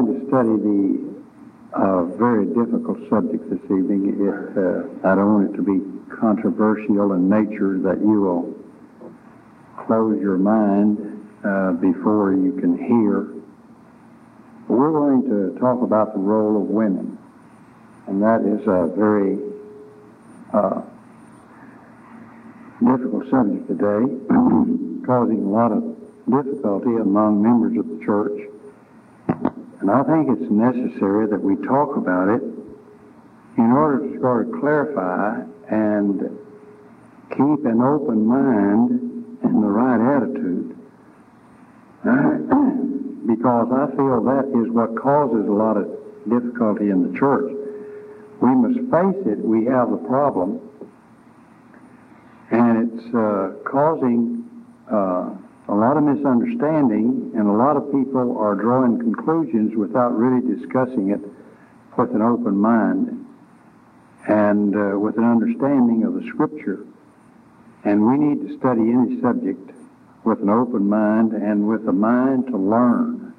going 0.00 0.20
to 0.20 0.26
study 0.28 0.56
the 0.56 1.12
uh, 1.76 2.04
very 2.16 2.46
difficult 2.46 2.96
subject 3.10 3.44
this 3.50 3.60
evening. 3.64 4.16
It, 4.16 4.56
uh, 4.56 5.08
I 5.08 5.14
don't 5.14 5.28
want 5.34 5.52
it 5.52 5.56
to 5.56 5.62
be 5.62 5.84
controversial 6.16 7.12
in 7.12 7.28
nature 7.28 7.76
that 7.84 8.00
you 8.00 8.20
will 8.24 8.56
close 9.84 10.20
your 10.20 10.38
mind 10.38 10.96
uh, 11.44 11.72
before 11.72 12.32
you 12.32 12.56
can 12.58 12.78
hear. 12.78 13.36
But 14.66 14.76
we're 14.80 14.92
going 14.92 15.28
to 15.28 15.60
talk 15.60 15.82
about 15.82 16.14
the 16.14 16.20
role 16.20 16.56
of 16.56 16.68
women, 16.68 17.18
and 18.06 18.22
that 18.22 18.40
is 18.48 18.64
a 18.64 18.88
very 18.96 19.36
uh, 20.54 20.80
difficult 22.80 23.28
subject 23.28 23.68
today, 23.68 24.08
causing 25.04 25.44
a 25.44 25.50
lot 25.52 25.72
of 25.72 25.84
difficulty 26.24 26.96
among 26.96 27.42
members 27.42 27.76
of 27.76 27.88
the 27.88 28.02
church. 28.04 28.51
And 29.82 29.90
I 29.90 30.04
think 30.04 30.30
it's 30.30 30.48
necessary 30.48 31.26
that 31.26 31.42
we 31.42 31.56
talk 31.66 31.96
about 31.96 32.28
it 32.28 32.42
in 33.58 33.70
order 33.72 33.98
to 33.98 34.20
sort 34.20 34.46
of 34.46 34.60
clarify 34.60 35.42
and 35.68 36.20
keep 37.30 37.66
an 37.66 37.82
open 37.82 38.24
mind 38.24 38.90
and 39.42 39.62
the 39.62 39.66
right 39.66 39.98
attitude. 40.16 40.78
because 43.26 43.68
I 43.74 43.90
feel 43.96 44.22
that 44.22 44.46
is 44.54 44.70
what 44.70 44.94
causes 44.94 45.48
a 45.48 45.52
lot 45.52 45.76
of 45.76 45.90
difficulty 46.30 46.90
in 46.90 47.10
the 47.10 47.18
church. 47.18 47.50
We 48.40 48.54
must 48.54 48.78
face 48.86 49.26
it, 49.26 49.38
we 49.38 49.64
have 49.66 49.90
a 49.90 49.98
problem, 49.98 50.60
and 52.52 52.86
it's 52.86 53.14
uh, 53.14 53.52
causing 53.64 54.44
uh, 54.90 55.30
a 55.72 55.74
lot 55.74 55.96
of 55.96 56.02
misunderstanding, 56.02 57.32
and 57.34 57.48
a 57.48 57.52
lot 57.52 57.78
of 57.78 57.90
people 57.90 58.36
are 58.36 58.54
drawing 58.54 58.98
conclusions 58.98 59.74
without 59.74 60.10
really 60.10 60.46
discussing 60.54 61.08
it 61.08 61.20
with 61.96 62.10
an 62.14 62.20
open 62.20 62.54
mind 62.54 63.24
and 64.28 64.76
uh, 64.76 64.98
with 64.98 65.16
an 65.16 65.24
understanding 65.24 66.04
of 66.04 66.12
the 66.12 66.28
Scripture. 66.28 66.84
And 67.84 68.06
we 68.06 68.18
need 68.18 68.46
to 68.46 68.58
study 68.58 68.82
any 68.82 69.18
subject 69.22 69.70
with 70.24 70.42
an 70.42 70.50
open 70.50 70.90
mind 70.90 71.32
and 71.32 71.66
with 71.66 71.88
a 71.88 71.92
mind 71.92 72.48
to 72.48 72.58
learn. 72.58 73.32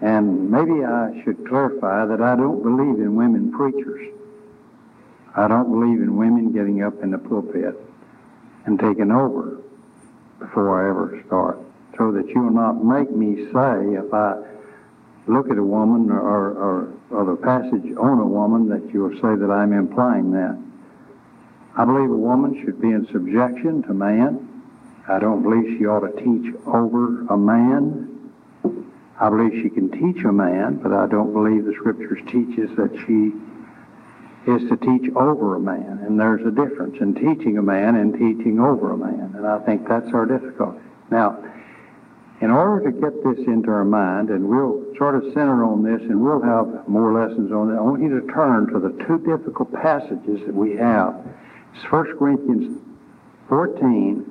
And 0.00 0.50
maybe 0.50 0.82
I 0.82 1.22
should 1.22 1.46
clarify 1.46 2.06
that 2.06 2.22
I 2.22 2.36
don't 2.36 2.62
believe 2.62 2.98
in 3.04 3.16
women 3.16 3.52
preachers. 3.52 4.14
I 5.36 5.46
don't 5.46 5.70
believe 5.70 6.00
in 6.00 6.16
women 6.16 6.52
getting 6.52 6.82
up 6.82 7.02
in 7.02 7.10
the 7.10 7.18
pulpit 7.18 7.78
and 8.64 8.80
taking 8.80 9.12
over 9.12 9.62
before 10.42 10.84
I 10.84 10.90
ever 10.90 11.22
start, 11.26 11.58
so 11.96 12.12
that 12.12 12.28
you 12.28 12.42
will 12.42 12.52
not 12.52 12.84
make 12.84 13.10
me 13.10 13.46
say 13.52 13.94
if 13.94 14.12
I 14.12 14.42
look 15.26 15.50
at 15.50 15.58
a 15.58 15.62
woman 15.62 16.10
or, 16.10 16.50
or, 16.50 16.92
or 17.10 17.24
the 17.24 17.36
passage 17.36 17.96
on 17.96 18.18
a 18.18 18.26
woman 18.26 18.68
that 18.68 18.92
you 18.92 19.04
will 19.04 19.14
say 19.16 19.38
that 19.38 19.50
I'm 19.50 19.72
implying 19.72 20.32
that. 20.32 20.58
I 21.76 21.84
believe 21.84 22.10
a 22.10 22.16
woman 22.16 22.60
should 22.62 22.80
be 22.80 22.90
in 22.90 23.06
subjection 23.06 23.82
to 23.84 23.94
man. 23.94 24.48
I 25.08 25.18
don't 25.18 25.42
believe 25.42 25.78
she 25.78 25.86
ought 25.86 26.00
to 26.00 26.12
teach 26.12 26.54
over 26.66 27.26
a 27.28 27.36
man. 27.36 28.30
I 29.18 29.30
believe 29.30 29.62
she 29.62 29.70
can 29.70 29.90
teach 29.90 30.24
a 30.24 30.32
man, 30.32 30.76
but 30.82 30.92
I 30.92 31.06
don't 31.06 31.32
believe 31.32 31.64
the 31.64 31.74
scriptures 31.74 32.20
teaches 32.26 32.74
that 32.76 32.90
she 33.06 33.32
is 34.46 34.68
to 34.68 34.76
teach 34.76 35.14
over 35.14 35.56
a 35.56 35.60
man. 35.60 36.00
And 36.04 36.18
there's 36.18 36.44
a 36.46 36.50
difference 36.50 36.96
in 37.00 37.14
teaching 37.14 37.58
a 37.58 37.62
man 37.62 37.96
and 37.96 38.12
teaching 38.12 38.58
over 38.58 38.92
a 38.92 38.96
man. 38.96 39.34
And 39.36 39.46
I 39.46 39.58
think 39.60 39.88
that's 39.88 40.12
our 40.12 40.26
difficulty. 40.26 40.80
Now, 41.10 41.38
in 42.40 42.50
order 42.50 42.90
to 42.90 43.00
get 43.00 43.22
this 43.22 43.46
into 43.46 43.70
our 43.70 43.84
mind, 43.84 44.30
and 44.30 44.48
we'll 44.48 44.84
sort 44.98 45.14
of 45.14 45.22
center 45.32 45.64
on 45.64 45.84
this, 45.84 46.00
and 46.02 46.20
we'll 46.20 46.42
have 46.42 46.88
more 46.88 47.12
lessons 47.12 47.52
on 47.52 47.70
it, 47.70 47.76
I 47.76 47.80
want 47.80 48.02
you 48.02 48.20
to 48.20 48.26
turn 48.32 48.66
to 48.72 48.80
the 48.80 48.90
two 49.06 49.18
difficult 49.18 49.72
passages 49.72 50.40
that 50.46 50.54
we 50.54 50.74
have. 50.76 51.14
It's 51.74 51.84
1 51.90 52.18
Corinthians 52.18 52.82
14, 53.48 54.26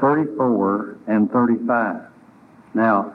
34, 0.00 0.98
and 1.08 1.30
35. 1.30 2.00
Now, 2.72 3.14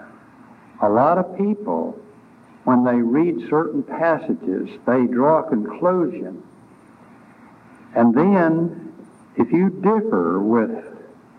a 0.83 0.89
lot 0.89 1.17
of 1.17 1.35
people 1.35 1.99
when 2.63 2.83
they 2.83 2.95
read 2.95 3.49
certain 3.49 3.83
passages, 3.83 4.69
they 4.85 5.07
draw 5.07 5.39
a 5.39 5.49
conclusion. 5.49 6.43
And 7.95 8.13
then, 8.13 8.93
if 9.35 9.51
you 9.51 9.69
differ 9.69 10.39
with 10.39 10.71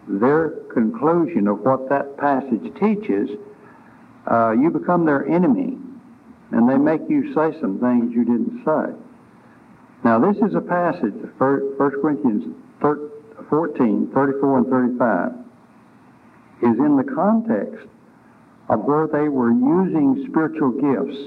their 0.09 0.50
conclusion 0.72 1.47
of 1.47 1.60
what 1.60 1.88
that 1.88 2.16
passage 2.16 2.75
teaches, 2.78 3.31
uh, 4.31 4.53
you 4.53 4.71
become 4.71 5.05
their 5.05 5.27
enemy. 5.27 5.78
And 6.50 6.69
they 6.69 6.77
make 6.77 7.03
you 7.09 7.33
say 7.34 7.59
some 7.60 7.78
things 7.78 8.12
you 8.12 8.25
didn't 8.25 8.65
say. 8.65 8.94
Now, 10.04 10.19
this 10.19 10.37
is 10.43 10.54
a 10.54 10.60
passage, 10.60 11.15
1 11.39 11.77
Corinthians 11.78 12.54
14, 12.81 14.10
34, 14.12 14.59
and 14.59 14.66
35, 14.66 15.33
is 16.62 16.78
in 16.78 16.97
the 16.97 17.04
context 17.04 17.87
of 18.72 18.84
where 18.84 19.06
they 19.06 19.28
were 19.28 19.50
using 19.50 20.25
spiritual 20.31 20.71
gifts 20.71 21.19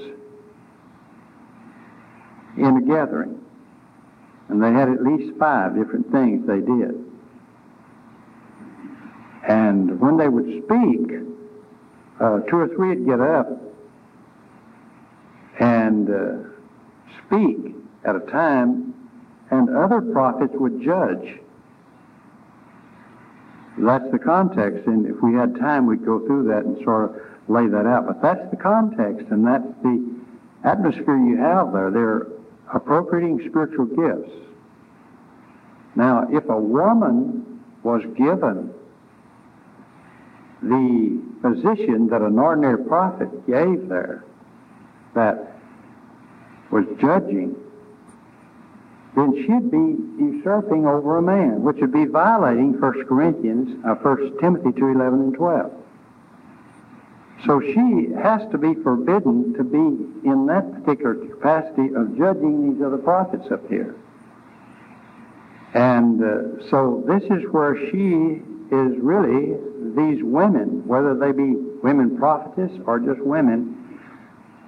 in 2.56 2.76
a 2.76 2.82
gathering. 2.82 3.40
And 4.48 4.60
they 4.60 4.72
had 4.72 4.88
at 4.88 5.02
least 5.02 5.38
five 5.38 5.76
different 5.76 6.10
things 6.10 6.44
they 6.46 6.58
did. 6.58 7.04
And 9.46 10.00
when 10.00 10.16
they 10.16 10.28
would 10.28 10.64
speak, 10.64 11.22
uh, 12.18 12.40
two 12.50 12.56
or 12.56 12.68
three 12.74 12.88
would 12.88 13.06
get 13.06 13.20
up 13.20 13.46
and 15.60 16.10
uh, 16.10 16.48
speak 17.26 17.76
at 18.04 18.16
a 18.16 18.20
time, 18.20 18.92
and 19.52 19.70
other 19.70 20.00
prophets 20.00 20.52
would 20.56 20.82
judge. 20.82 21.38
That's 23.78 24.10
the 24.10 24.18
context, 24.18 24.86
and 24.86 25.06
if 25.06 25.22
we 25.22 25.34
had 25.34 25.54
time, 25.56 25.86
we'd 25.86 26.04
go 26.04 26.26
through 26.26 26.48
that 26.48 26.64
and 26.64 26.82
sort 26.82 27.10
of 27.10 27.25
lay 27.48 27.66
that 27.66 27.86
out. 27.86 28.06
But 28.06 28.22
that's 28.22 28.50
the 28.50 28.56
context, 28.56 29.26
and 29.30 29.46
that's 29.46 29.66
the 29.82 30.14
atmosphere 30.64 31.16
you 31.16 31.36
have 31.38 31.72
there. 31.72 31.90
They're 31.90 32.26
appropriating 32.74 33.48
spiritual 33.48 33.86
gifts. 33.86 34.32
Now, 35.94 36.28
if 36.30 36.48
a 36.48 36.58
woman 36.58 37.62
was 37.82 38.02
given 38.16 38.72
the 40.62 41.22
position 41.42 42.08
that 42.08 42.22
an 42.22 42.38
ordinary 42.38 42.84
prophet 42.84 43.46
gave 43.46 43.88
there, 43.88 44.24
that 45.14 45.56
was 46.70 46.84
judging, 47.00 47.54
then 49.14 49.34
she'd 49.34 49.70
be 49.70 49.96
usurping 50.22 50.84
over 50.84 51.16
a 51.16 51.22
man, 51.22 51.62
which 51.62 51.78
would 51.80 51.92
be 51.92 52.04
violating 52.04 52.78
1 52.78 53.04
Corinthians, 53.06 53.82
uh, 53.86 53.94
1 53.94 54.38
Timothy 54.40 54.72
2, 54.72 54.88
11 54.88 55.20
and 55.20 55.34
12. 55.34 55.72
So 57.44 57.60
she 57.60 58.12
has 58.22 58.48
to 58.50 58.58
be 58.58 58.74
forbidden 58.82 59.54
to 59.54 59.64
be 59.64 60.28
in 60.28 60.46
that 60.46 60.72
particular 60.72 61.14
capacity 61.14 61.94
of 61.94 62.16
judging 62.16 62.72
these 62.72 62.82
other 62.82 62.96
prophets 62.96 63.50
up 63.50 63.68
here. 63.68 63.94
And 65.74 66.22
uh, 66.22 66.70
so 66.70 67.04
this 67.06 67.22
is 67.24 67.44
where 67.50 67.76
she 67.90 68.42
is 68.74 68.98
really 68.98 69.56
these 69.94 70.24
women, 70.24 70.86
whether 70.86 71.14
they 71.14 71.32
be 71.32 71.54
women 71.82 72.16
prophetess 72.16 72.72
or 72.86 72.98
just 72.98 73.20
women. 73.20 74.00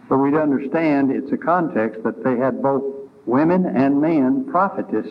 But 0.09 0.19
we'd 0.19 0.34
understand 0.34 1.11
it's 1.11 1.33
a 1.33 1.37
context 1.37 2.03
that 2.03 2.23
they 2.23 2.37
had 2.37 2.62
both 2.62 2.84
women 3.27 3.65
and 3.67 4.01
men 4.01 4.47
prophetess. 4.51 5.07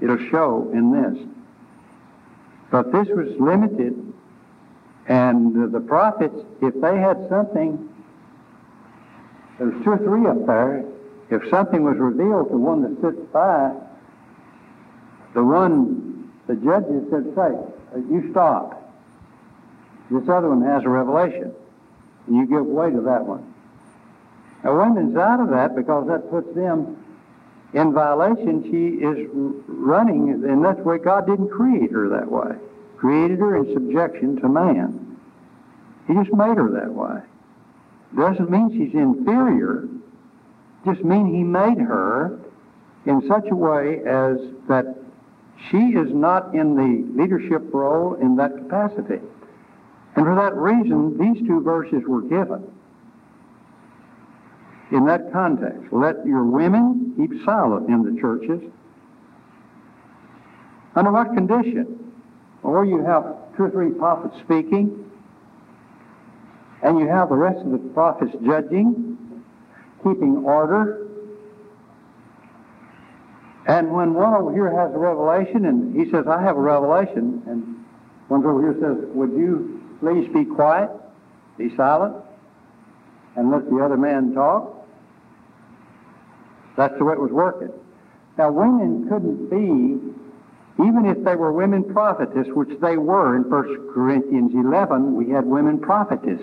It'll 0.00 0.18
show 0.30 0.70
in 0.72 0.92
this. 0.92 1.26
But 2.70 2.92
this 2.92 3.08
was 3.08 3.28
limited 3.40 4.07
and 5.08 5.72
the 5.72 5.80
prophets, 5.80 6.36
if 6.60 6.74
they 6.82 6.98
had 6.98 7.16
something, 7.30 7.88
there's 9.58 9.82
two 9.82 9.92
or 9.92 9.98
three 9.98 10.26
up 10.26 10.46
there, 10.46 10.84
if 11.30 11.48
something 11.50 11.82
was 11.82 11.96
revealed 11.96 12.50
to 12.50 12.58
one 12.58 12.82
that 12.82 13.00
sits 13.00 13.26
by, 13.32 13.72
the 15.32 15.42
one, 15.42 16.30
the 16.46 16.56
judges 16.56 17.08
said, 17.10 17.24
say, 17.34 17.56
uh, 17.94 17.98
you 18.10 18.28
stop. 18.32 18.74
This 20.10 20.28
other 20.28 20.50
one 20.50 20.62
has 20.62 20.84
a 20.84 20.88
revelation. 20.88 21.54
And 22.26 22.36
you 22.36 22.46
give 22.46 22.66
way 22.66 22.90
to 22.90 23.00
that 23.00 23.24
one. 23.24 23.54
Now, 24.62 24.78
women's 24.78 25.16
out 25.16 25.40
of 25.40 25.48
that 25.50 25.74
because 25.74 26.06
that 26.08 26.30
puts 26.30 26.54
them 26.54 27.02
in 27.72 27.92
violation. 27.94 28.62
She 28.64 29.02
is 29.02 29.28
running, 29.32 30.30
and 30.30 30.62
that's 30.62 30.80
why 30.80 30.98
God 30.98 31.26
didn't 31.26 31.48
create 31.48 31.92
her 31.92 32.10
that 32.10 32.30
way 32.30 32.56
created 32.98 33.38
her 33.38 33.56
in 33.56 33.72
subjection 33.72 34.40
to 34.40 34.48
man. 34.48 34.97
He 36.08 36.14
just 36.14 36.32
made 36.32 36.56
her 36.56 36.70
that 36.70 36.92
way. 36.92 37.20
Doesn't 38.16 38.50
mean 38.50 38.70
she's 38.72 38.94
inferior. 38.94 39.86
Just 40.84 41.04
mean 41.04 41.26
he 41.32 41.42
made 41.44 41.78
her 41.78 42.40
in 43.06 43.22
such 43.28 43.44
a 43.50 43.54
way 43.54 43.98
as 44.06 44.38
that 44.68 44.96
she 45.70 45.76
is 45.76 46.08
not 46.12 46.54
in 46.54 46.74
the 46.74 47.20
leadership 47.20 47.62
role 47.72 48.14
in 48.14 48.36
that 48.36 48.56
capacity. 48.56 49.20
And 50.16 50.24
for 50.24 50.34
that 50.34 50.54
reason, 50.56 51.18
these 51.18 51.46
two 51.46 51.60
verses 51.60 52.02
were 52.08 52.22
given. 52.22 52.64
in 54.90 55.04
that 55.04 55.30
context. 55.32 55.92
Let 55.92 56.24
your 56.24 56.44
women 56.44 57.12
keep 57.16 57.44
silent 57.44 57.88
in 57.90 58.02
the 58.02 58.18
churches. 58.20 58.62
Under 60.96 61.12
what 61.12 61.34
condition? 61.34 62.12
Or 62.62 62.84
you 62.86 63.04
have 63.04 63.24
two 63.56 63.64
or 63.64 63.70
three 63.70 63.90
prophets 63.90 64.34
speaking, 64.44 65.07
and 66.82 66.98
you 66.98 67.08
have 67.08 67.28
the 67.28 67.34
rest 67.34 67.58
of 67.64 67.72
the 67.72 67.78
prophets 67.92 68.32
judging, 68.44 69.18
keeping 70.02 70.44
order. 70.44 71.06
And 73.66 73.92
when 73.92 74.14
one 74.14 74.32
over 74.32 74.52
here 74.52 74.70
has 74.70 74.94
a 74.94 74.98
revelation, 74.98 75.66
and 75.66 75.94
he 75.94 76.10
says, 76.10 76.26
I 76.26 76.40
have 76.40 76.56
a 76.56 76.60
revelation, 76.60 77.42
and 77.46 77.84
one 78.28 78.44
over 78.44 78.60
here 78.60 78.80
says, 78.80 79.08
Would 79.14 79.32
you 79.32 79.82
please 80.00 80.28
be 80.32 80.44
quiet, 80.44 80.90
be 81.58 81.74
silent, 81.76 82.16
and 83.36 83.50
let 83.50 83.68
the 83.68 83.78
other 83.78 83.96
man 83.96 84.32
talk? 84.32 84.74
That's 86.76 86.96
the 86.96 87.04
way 87.04 87.14
it 87.14 87.20
was 87.20 87.32
working. 87.32 87.72
Now, 88.38 88.52
women 88.52 89.08
couldn't 89.08 89.50
be, 89.50 89.98
even 90.82 91.06
if 91.06 91.24
they 91.24 91.34
were 91.34 91.52
women 91.52 91.82
prophetess, 91.92 92.46
which 92.54 92.70
they 92.80 92.96
were 92.96 93.34
in 93.36 93.50
1 93.50 93.90
Corinthians 93.92 94.52
11, 94.54 95.16
we 95.16 95.28
had 95.30 95.44
women 95.44 95.80
prophetess. 95.80 96.40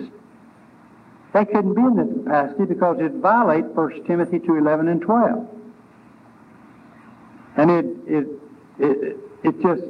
They 1.36 1.44
couldn't 1.44 1.74
be 1.74 1.82
in 1.82 1.96
this 1.96 2.24
capacity 2.24 2.64
because 2.64 2.96
it 2.98 3.12
violates 3.12 3.68
1 3.74 4.04
Timothy 4.06 4.38
2, 4.38 4.56
11 4.56 4.88
and 4.88 5.02
12. 5.02 5.46
And 7.58 7.70
it, 7.70 7.84
it, 8.06 8.26
it, 8.78 9.16
it 9.44 9.60
just, 9.60 9.82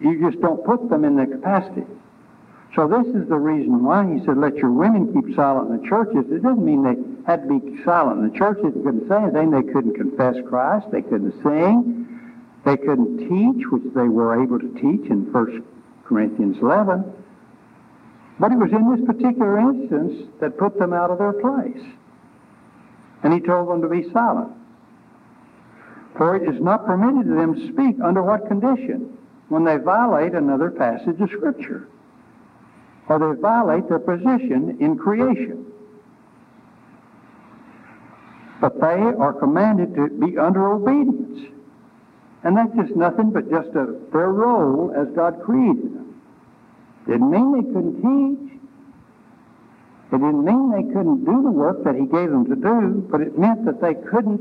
you 0.00 0.30
just 0.30 0.40
don't 0.40 0.64
put 0.64 0.88
them 0.88 1.04
in 1.04 1.16
the 1.16 1.26
capacity. 1.26 1.82
So 2.76 2.86
this 2.86 3.04
is 3.16 3.28
the 3.28 3.34
reason 3.34 3.82
why 3.82 4.06
he 4.14 4.24
said, 4.24 4.38
let 4.38 4.54
your 4.58 4.70
women 4.70 5.12
keep 5.12 5.34
silent 5.34 5.72
in 5.72 5.82
the 5.82 5.88
churches. 5.88 6.30
It 6.30 6.44
doesn't 6.44 6.64
mean 6.64 6.84
they 6.84 7.32
had 7.32 7.48
to 7.48 7.58
be 7.58 7.82
silent 7.82 8.20
in 8.20 8.30
the 8.30 8.38
churches. 8.38 8.72
They 8.72 8.82
couldn't 8.82 9.08
say 9.08 9.16
anything. 9.16 9.50
They 9.50 9.72
couldn't 9.72 9.94
confess 9.96 10.36
Christ. 10.48 10.86
They 10.92 11.02
couldn't 11.02 11.34
sing. 11.42 12.06
They 12.64 12.76
couldn't 12.76 13.26
teach, 13.26 13.66
which 13.72 13.92
they 13.92 14.06
were 14.06 14.40
able 14.40 14.60
to 14.60 14.68
teach 14.74 15.10
in 15.10 15.32
1 15.32 15.64
Corinthians 16.04 16.58
11. 16.62 17.12
But 18.38 18.52
it 18.52 18.58
was 18.58 18.70
in 18.72 18.94
this 18.94 19.06
particular 19.06 19.58
instance 19.58 20.28
that 20.40 20.58
put 20.58 20.78
them 20.78 20.92
out 20.92 21.10
of 21.10 21.18
their 21.18 21.32
place. 21.32 21.82
And 23.22 23.32
he 23.32 23.40
told 23.40 23.68
them 23.68 23.80
to 23.82 23.88
be 23.88 24.10
silent. 24.12 24.52
For 26.16 26.36
it 26.36 26.48
is 26.48 26.60
not 26.60 26.86
permitted 26.86 27.28
to 27.28 27.34
them 27.34 27.54
to 27.54 27.72
speak 27.72 27.96
under 28.02 28.22
what 28.22 28.46
condition? 28.48 29.16
When 29.48 29.64
they 29.64 29.76
violate 29.76 30.32
another 30.32 30.70
passage 30.70 31.20
of 31.20 31.30
Scripture 31.30 31.88
or 33.08 33.18
they 33.18 33.40
violate 33.40 33.88
their 33.88 33.98
position 33.98 34.76
in 34.80 34.98
creation. 34.98 35.64
But 38.60 38.80
they 38.80 38.86
are 38.86 39.32
commanded 39.32 39.94
to 39.94 40.08
be 40.08 40.36
under 40.38 40.72
obedience. 40.72 41.52
And 42.42 42.56
that's 42.56 42.74
just 42.74 42.96
nothing 42.96 43.30
but 43.30 43.50
just 43.50 43.68
a, 43.70 43.96
their 44.12 44.30
role 44.30 44.92
as 44.96 45.08
God 45.14 45.40
created. 45.44 45.95
It 47.06 47.12
didn't 47.12 47.30
mean 47.30 47.52
they 47.52 47.72
couldn't 47.72 47.96
teach. 47.96 48.52
It 50.12 50.18
didn't 50.18 50.44
mean 50.44 50.70
they 50.70 50.92
couldn't 50.94 51.24
do 51.24 51.42
the 51.42 51.50
work 51.50 51.84
that 51.84 51.94
He 51.94 52.06
gave 52.06 52.30
them 52.30 52.46
to 52.46 52.56
do, 52.56 53.06
but 53.10 53.20
it 53.20 53.38
meant 53.38 53.64
that 53.64 53.80
they 53.80 53.94
couldn't 53.94 54.40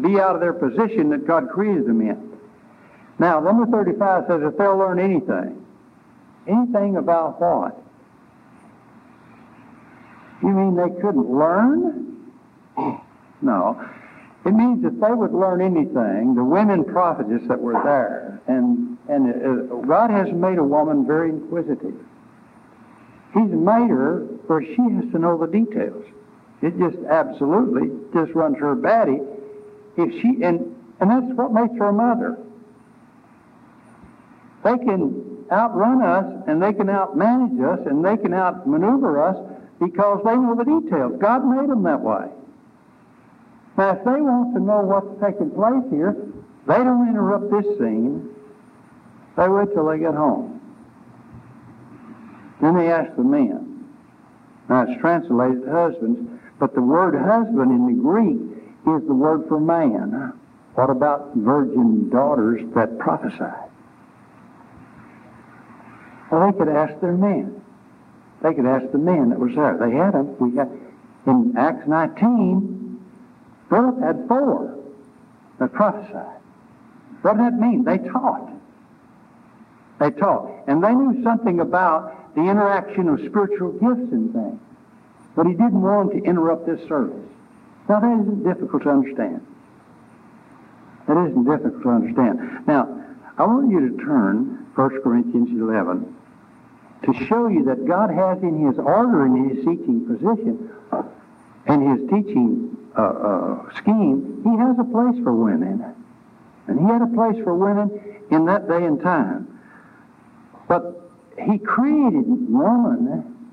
be 0.00 0.18
out 0.18 0.34
of 0.34 0.40
their 0.40 0.52
position 0.52 1.10
that 1.10 1.26
God 1.26 1.48
created 1.50 1.86
them 1.86 2.00
in. 2.00 2.30
Now, 3.18 3.40
number 3.40 3.66
35 3.66 4.24
says 4.28 4.40
if 4.42 4.56
they'll 4.56 4.78
learn 4.78 4.98
anything, 4.98 5.60
Anything 6.46 6.96
about 6.96 7.40
what? 7.40 7.80
You 10.42 10.48
mean 10.48 10.74
they 10.74 11.00
couldn't 11.00 11.30
learn? 11.30 12.06
No. 13.42 13.82
It 14.44 14.52
means 14.52 14.82
that 14.82 15.00
they 15.00 15.14
would 15.14 15.32
learn 15.32 15.62
anything, 15.62 16.34
the 16.34 16.44
women 16.44 16.84
prophetess 16.84 17.40
that 17.48 17.58
were 17.58 17.80
there, 17.82 18.38
and, 18.46 18.89
and 19.10 19.72
uh, 19.72 19.74
God 19.86 20.10
has 20.10 20.32
made 20.32 20.58
a 20.58 20.64
woman 20.64 21.06
very 21.06 21.30
inquisitive. 21.30 21.94
He's 23.34 23.50
made 23.50 23.90
her 23.90 24.20
where 24.46 24.62
she 24.62 24.82
has 24.94 25.12
to 25.12 25.18
know 25.18 25.38
the 25.38 25.46
details. 25.46 26.04
It 26.62 26.78
just 26.78 26.98
absolutely 27.08 27.90
just 28.12 28.32
runs 28.32 28.58
her 28.58 28.74
batty. 28.74 29.18
If 29.96 30.12
she 30.20 30.42
and 30.42 30.76
and 31.00 31.10
that's 31.10 31.32
what 31.36 31.52
makes 31.52 31.76
her 31.78 31.88
a 31.88 31.92
mother. 31.92 32.38
They 34.62 34.76
can 34.76 35.46
outrun 35.50 36.02
us 36.02 36.44
and 36.46 36.62
they 36.62 36.72
can 36.72 36.88
outmanage 36.88 37.60
us 37.64 37.86
and 37.86 38.04
they 38.04 38.16
can 38.16 38.34
outmaneuver 38.34 39.22
us 39.22 39.36
because 39.80 40.22
they 40.24 40.36
know 40.36 40.54
the 40.54 40.64
details. 40.64 41.18
God 41.18 41.46
made 41.46 41.68
them 41.68 41.82
that 41.84 42.00
way. 42.00 42.28
Now, 43.78 43.92
if 43.92 44.04
they 44.04 44.20
want 44.20 44.54
to 44.54 44.60
know 44.60 44.80
what's 44.80 45.08
taking 45.22 45.50
place 45.50 45.82
here, 45.90 46.14
they 46.66 46.76
don't 46.76 47.08
interrupt 47.08 47.50
this 47.50 47.78
scene. 47.78 48.29
They 49.36 49.48
wait 49.48 49.72
till 49.72 49.86
they 49.86 49.98
get 49.98 50.14
home. 50.14 50.60
Then 52.60 52.76
they 52.76 52.90
ask 52.90 53.14
the 53.16 53.22
men. 53.22 53.88
Now, 54.68 54.82
it's 54.82 55.00
translated 55.00 55.66
husbands, 55.66 56.40
but 56.58 56.74
the 56.74 56.82
word 56.82 57.14
husband 57.18 57.70
in 57.70 57.86
the 57.86 58.02
Greek 58.02 58.38
is 58.86 59.06
the 59.06 59.14
word 59.14 59.48
for 59.48 59.58
man. 59.58 60.32
What 60.74 60.90
about 60.90 61.34
virgin 61.34 62.10
daughters 62.10 62.60
that 62.74 62.98
prophesied? 62.98 63.68
Well, 66.30 66.46
they 66.46 66.56
could 66.56 66.68
ask 66.68 67.00
their 67.00 67.12
men. 67.12 67.60
They 68.42 68.54
could 68.54 68.66
ask 68.66 68.90
the 68.92 68.98
men 68.98 69.30
that 69.30 69.38
was 69.38 69.54
there. 69.54 69.76
They 69.76 69.90
had 69.90 70.12
them. 70.12 70.36
We 70.38 70.52
got 70.52 70.68
in 71.26 71.54
Acts 71.56 71.86
19. 71.86 73.00
Philip 73.68 74.00
had 74.00 74.28
four 74.28 74.78
that 75.58 75.72
prophesied. 75.72 76.40
What 77.22 77.36
did 77.36 77.46
that 77.46 77.54
mean? 77.54 77.84
They 77.84 77.98
taught. 77.98 78.50
They 80.00 80.10
taught, 80.10 80.64
and 80.66 80.82
they 80.82 80.94
knew 80.94 81.22
something 81.22 81.60
about 81.60 82.34
the 82.34 82.40
interaction 82.40 83.08
of 83.08 83.20
spiritual 83.20 83.72
gifts 83.72 84.10
and 84.12 84.32
things. 84.32 84.60
But 85.36 85.46
he 85.46 85.52
didn't 85.52 85.80
want 85.80 86.12
to 86.12 86.18
interrupt 86.22 86.66
this 86.66 86.80
service. 86.88 87.28
Now 87.88 88.00
that 88.00 88.20
isn't 88.22 88.42
difficult 88.42 88.82
to 88.84 88.90
understand. 88.90 89.46
That 91.06 91.28
isn't 91.28 91.44
difficult 91.44 91.82
to 91.82 91.88
understand. 91.90 92.66
Now, 92.66 93.04
I 93.36 93.44
want 93.44 93.70
you 93.70 93.90
to 93.90 94.04
turn 94.04 94.66
1 94.74 95.02
Corinthians 95.02 95.50
11 95.50 96.16
to 97.04 97.26
show 97.26 97.48
you 97.48 97.64
that 97.64 97.86
God 97.86 98.10
has 98.10 98.42
in 98.42 98.66
His 98.66 98.78
order 98.78 99.26
and 99.26 99.36
in 99.36 99.56
His 99.56 99.64
teaching 99.64 100.06
position 100.06 100.70
and 101.66 101.98
His 101.98 102.08
teaching 102.08 102.76
uh, 102.96 103.02
uh, 103.02 103.76
scheme, 103.76 104.40
He 104.44 104.56
has 104.56 104.78
a 104.78 104.84
place 104.84 105.22
for 105.22 105.34
women. 105.34 105.94
And 106.68 106.78
He 106.78 106.86
had 106.86 107.02
a 107.02 107.06
place 107.06 107.42
for 107.44 107.54
women 107.54 108.00
in 108.30 108.46
that 108.46 108.68
day 108.68 108.84
and 108.84 109.00
time. 109.02 109.49
But 110.70 111.10
He 111.36 111.58
created 111.58 112.26
woman 112.48 113.50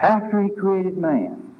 after 0.00 0.42
He 0.42 0.48
created 0.48 0.96
man. 0.96 1.54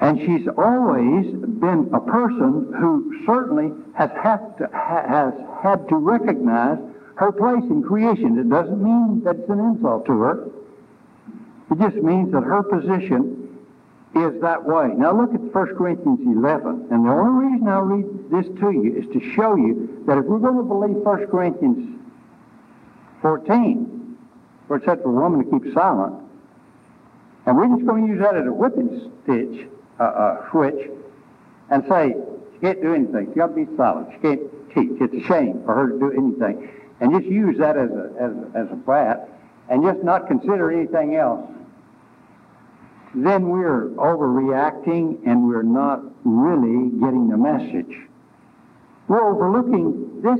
And 0.00 0.20
she's 0.20 0.46
always 0.56 1.26
been 1.34 1.90
a 1.92 1.98
person 1.98 2.72
who 2.78 3.24
certainly 3.26 3.72
has 3.96 4.10
had 4.22 4.56
to, 4.58 4.68
has 4.72 5.34
had 5.64 5.88
to 5.88 5.96
recognize 5.96 6.78
her 7.16 7.32
place 7.32 7.64
in 7.68 7.82
creation. 7.82 8.38
It 8.38 8.48
doesn't 8.48 8.80
mean 8.80 9.24
that 9.24 9.34
it's 9.34 9.50
an 9.50 9.58
insult 9.58 10.06
to 10.06 10.12
her. 10.12 10.48
It 11.72 11.78
just 11.80 11.96
means 11.96 12.32
that 12.32 12.44
her 12.44 12.62
position 12.62 13.37
is 14.14 14.40
that 14.40 14.64
way. 14.64 14.88
Now 14.96 15.18
look 15.18 15.34
at 15.34 15.40
1 15.40 15.52
Corinthians 15.76 16.20
11. 16.20 16.88
And 16.90 17.04
the 17.04 17.10
only 17.10 17.46
reason 17.46 17.68
I 17.68 17.78
read 17.78 18.30
this 18.30 18.46
to 18.60 18.70
you 18.70 18.96
is 18.96 19.06
to 19.12 19.34
show 19.34 19.54
you 19.54 20.02
that 20.06 20.18
if 20.18 20.24
we're 20.24 20.38
going 20.38 20.56
to 20.56 20.62
believe 20.62 20.96
1 20.96 21.26
Corinthians 21.26 22.00
14, 23.22 24.16
where 24.66 24.78
it 24.78 24.84
said 24.84 25.02
for 25.02 25.10
a 25.10 25.12
woman 25.12 25.44
to 25.44 25.58
keep 25.58 25.74
silent, 25.74 26.14
and 27.46 27.56
we're 27.56 27.68
just 27.68 27.86
going 27.86 28.06
to 28.06 28.12
use 28.12 28.20
that 28.20 28.36
as 28.36 28.46
a 28.46 28.52
whipping 28.52 29.12
stitch, 29.22 29.66
uh, 30.00 30.02
uh, 30.02 30.50
switch, 30.50 30.90
and 31.70 31.84
say, 31.88 32.14
she 32.54 32.60
can't 32.60 32.82
do 32.82 32.94
anything. 32.94 33.30
She 33.32 33.38
got 33.38 33.48
to 33.48 33.54
be 33.54 33.76
silent. 33.76 34.08
She 34.12 34.18
can't 34.20 34.40
teach. 34.74 35.00
It's 35.00 35.14
a 35.14 35.26
shame 35.26 35.62
for 35.64 35.74
her 35.74 35.90
to 35.90 35.98
do 35.98 36.12
anything 36.12 36.70
and 37.00 37.12
just 37.12 37.26
use 37.26 37.58
that 37.58 37.76
as 37.76 37.90
a, 37.90 38.12
as, 38.18 38.32
as 38.54 38.72
a 38.72 38.76
bat 38.76 39.28
and 39.68 39.84
just 39.84 40.02
not 40.02 40.26
consider 40.26 40.72
anything 40.72 41.16
else, 41.16 41.48
then 43.14 43.48
we're 43.48 43.88
overreacting 43.90 45.26
and 45.26 45.46
we're 45.46 45.62
not 45.62 46.02
really 46.24 46.90
getting 47.00 47.28
the 47.28 47.36
message. 47.36 47.96
We're 49.08 49.30
overlooking 49.30 50.22
this. 50.22 50.38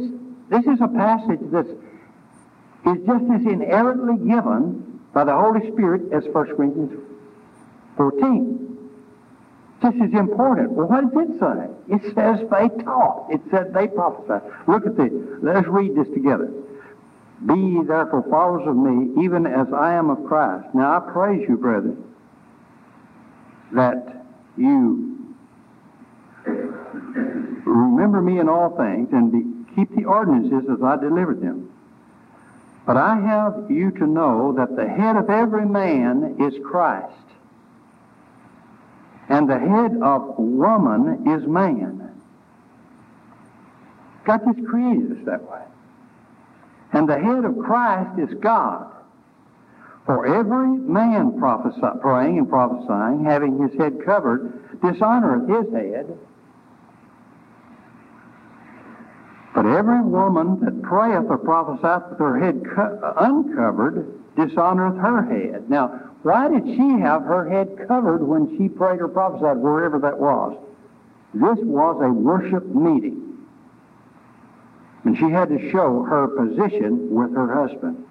This 0.51 0.67
is 0.73 0.81
a 0.81 0.89
passage 0.89 1.41
that 1.53 1.67
is 2.87 3.07
just 3.07 3.25
as 3.25 3.53
inerrantly 3.53 4.17
given 4.27 5.01
by 5.13 5.25
the 5.25 5.35
Holy 5.35 5.71
Spirit 5.73 6.13
as 6.13 6.25
1 6.33 6.57
Corinthians 6.57 6.93
14. 7.97 8.69
This 9.83 9.95
is 9.95 10.13
important. 10.15 10.73
Well, 10.73 10.89
what 10.89 11.13
does 11.13 11.29
it 11.29 11.39
say? 11.39 11.95
It 11.95 12.15
says 12.15 12.41
they 12.51 12.69
taught. 12.85 13.29
It 13.31 13.41
said 13.51 13.73
they 13.73 13.87
prophesied. 13.87 14.43
Look 14.67 14.87
at 14.87 14.97
this. 14.97 15.13
Let 15.43 15.57
us 15.57 15.67
read 15.67 15.95
this 15.95 16.09
together. 16.09 16.51
Be 17.47 17.55
ye 17.55 17.83
therefore 17.85 18.27
followers 18.29 18.67
of 18.67 18.77
me, 18.77 19.25
even 19.25 19.47
as 19.47 19.69
I 19.73 19.95
am 19.95 20.11
of 20.11 20.25
Christ. 20.27 20.67
Now 20.75 20.97
I 20.97 21.13
praise 21.13 21.47
you, 21.49 21.57
brethren, 21.57 22.03
that 23.73 24.25
you 24.57 25.35
remember 27.65 28.21
me 28.21 28.39
in 28.39 28.49
all 28.49 28.77
things 28.77 29.09
and 29.13 29.33
be, 29.33 29.75
keep 29.75 29.95
the 29.95 30.05
ordinances 30.05 30.69
as 30.71 30.83
I 30.83 30.97
delivered 30.97 31.41
them. 31.41 31.71
But 32.87 32.97
I 32.97 33.21
have 33.21 33.71
you 33.71 33.91
to 33.93 34.07
know 34.07 34.55
that 34.57 34.75
the 34.75 34.89
head 34.89 35.17
of 35.17 35.29
every 35.29 35.67
man 35.67 36.37
is 36.41 36.55
Christ, 36.65 37.13
and 39.29 39.49
the 39.49 39.59
head 39.59 39.99
of 40.03 40.39
woman 40.39 41.29
is 41.29 41.47
man. 41.47 41.99
God 44.25 44.41
just 44.47 44.67
created 44.67 45.13
us 45.13 45.25
that 45.27 45.43
way. 45.51 45.63
And 46.93 47.09
the 47.09 47.19
head 47.19 47.45
of 47.45 47.59
Christ 47.59 48.19
is 48.19 48.35
God. 48.41 48.93
For 50.09 50.25
every 50.27 50.69
man 50.69 51.39
prophesy, 51.39 51.87
praying 52.01 52.39
and 52.39 52.49
prophesying, 52.49 53.27
having 53.27 53.59
his 53.59 53.79
head 53.79 54.03
covered, 54.07 54.81
dishonoreth 54.81 55.47
his 55.47 55.71
head. 55.75 56.19
But 59.55 59.67
every 59.67 60.01
woman 60.01 60.61
that 60.61 60.81
prayeth 60.81 61.27
or 61.29 61.37
prophesieth 61.37 62.09
with 62.09 62.19
her 62.21 62.39
head 62.39 62.63
co- 62.75 63.15
uncovered 63.19 64.35
dishonoreth 64.35 64.99
her 64.99 65.23
head. 65.25 65.69
Now, 65.69 65.89
why 66.23 66.49
did 66.49 66.65
she 66.65 66.89
have 67.01 67.25
her 67.25 67.47
head 67.47 67.87
covered 67.87 68.27
when 68.27 68.57
she 68.57 68.71
prayed 68.71 69.03
or 69.03 69.09
prophesied, 69.09 69.59
wherever 69.59 69.99
that 69.99 70.19
was? 70.19 70.57
This 71.35 71.59
was 71.59 72.01
a 72.03 72.09
worship 72.09 72.65
meeting. 72.65 73.47
And 75.05 75.19
she 75.19 75.29
had 75.29 75.51
to 75.51 75.71
show 75.71 76.03
her 76.05 76.29
position 76.29 77.15
with 77.15 77.35
her 77.35 77.55
husband. 77.55 78.07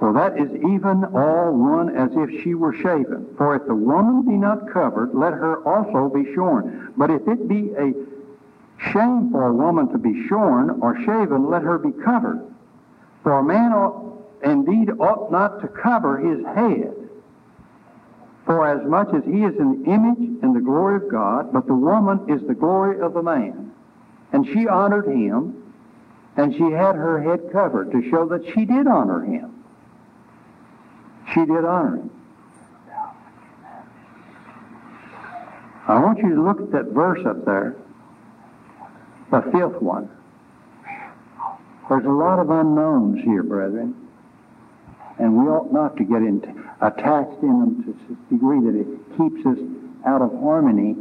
For 0.00 0.14
that 0.14 0.38
is 0.38 0.50
even 0.54 1.04
all 1.14 1.52
one 1.52 1.94
as 1.94 2.10
if 2.14 2.42
she 2.42 2.54
were 2.54 2.72
shaven. 2.72 3.26
For 3.36 3.54
if 3.54 3.66
the 3.66 3.74
woman 3.74 4.22
be 4.22 4.32
not 4.32 4.72
covered, 4.72 5.14
let 5.14 5.34
her 5.34 5.62
also 5.62 6.08
be 6.08 6.34
shorn. 6.34 6.94
But 6.96 7.10
if 7.10 7.28
it 7.28 7.46
be 7.46 7.70
a 7.78 7.92
shame 8.90 9.30
for 9.30 9.44
a 9.44 9.52
woman 9.52 9.88
to 9.92 9.98
be 9.98 10.26
shorn 10.26 10.70
or 10.80 10.96
shaven, 11.04 11.50
let 11.50 11.62
her 11.62 11.76
be 11.76 11.92
covered. 11.92 12.40
For 13.22 13.40
a 13.40 13.42
man 13.42 13.72
ought, 13.72 14.24
indeed 14.42 14.88
ought 14.98 15.30
not 15.30 15.60
to 15.60 15.68
cover 15.68 16.16
his 16.16 16.46
head. 16.46 16.96
For 18.46 18.66
as 18.66 18.88
much 18.88 19.08
as 19.12 19.22
he 19.24 19.44
is 19.44 19.54
an 19.58 19.84
image 19.84 20.42
in 20.42 20.54
the 20.54 20.60
glory 20.60 20.96
of 20.96 21.10
God, 21.10 21.52
but 21.52 21.66
the 21.66 21.74
woman 21.74 22.24
is 22.26 22.40
the 22.48 22.54
glory 22.54 23.00
of 23.00 23.12
the 23.12 23.22
man. 23.22 23.70
And 24.32 24.46
she 24.46 24.66
honored 24.66 25.08
him, 25.08 25.74
and 26.38 26.54
she 26.54 26.70
had 26.70 26.96
her 26.96 27.20
head 27.20 27.52
covered 27.52 27.92
to 27.92 28.08
show 28.08 28.26
that 28.28 28.46
she 28.54 28.64
did 28.64 28.86
honor 28.86 29.22
him. 29.22 29.59
She 31.32 31.40
did 31.40 31.64
honor 31.64 31.96
him. 31.96 32.10
I 35.88 35.98
want 36.00 36.18
you 36.18 36.34
to 36.34 36.42
look 36.42 36.60
at 36.60 36.70
that 36.72 36.92
verse 36.92 37.24
up 37.26 37.44
there, 37.44 37.74
the 39.30 39.42
fifth 39.52 39.82
one. 39.82 40.08
There's 41.88 42.04
a 42.04 42.08
lot 42.08 42.38
of 42.38 42.50
unknowns 42.50 43.24
here, 43.24 43.42
brethren, 43.42 43.94
and 45.18 45.36
we 45.36 45.46
ought 45.46 45.72
not 45.72 45.96
to 45.96 46.04
get 46.04 46.22
into, 46.22 46.48
attached 46.80 47.42
in 47.42 47.58
them 47.60 47.82
to 47.84 47.92
the 48.08 48.36
degree 48.36 48.60
that 48.60 48.78
it 48.78 49.18
keeps 49.18 49.44
us 49.46 49.58
out 50.06 50.22
of 50.22 50.30
harmony 50.40 50.94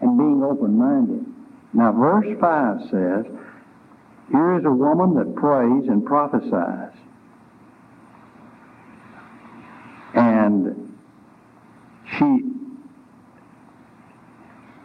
and 0.00 0.18
being 0.18 0.42
open-minded. 0.42 1.24
Now, 1.72 1.92
verse 1.92 2.26
5 2.40 2.80
says, 2.90 3.26
Here 4.30 4.58
is 4.58 4.64
a 4.64 4.70
woman 4.70 5.14
that 5.14 5.36
prays 5.36 5.88
and 5.88 6.04
prophesies. 6.04 6.92
And 10.14 10.98
she, 12.18 12.42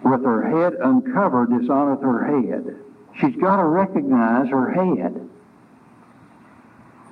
with 0.04 0.24
her 0.24 0.42
head 0.50 0.74
uncovered, 0.82 1.50
dishonoreth 1.50 2.02
her 2.02 2.24
head. 2.26 2.76
She's 3.20 3.36
got 3.36 3.58
to 3.58 3.66
recognize 3.66 4.50
her 4.50 4.72
head. 4.72 5.30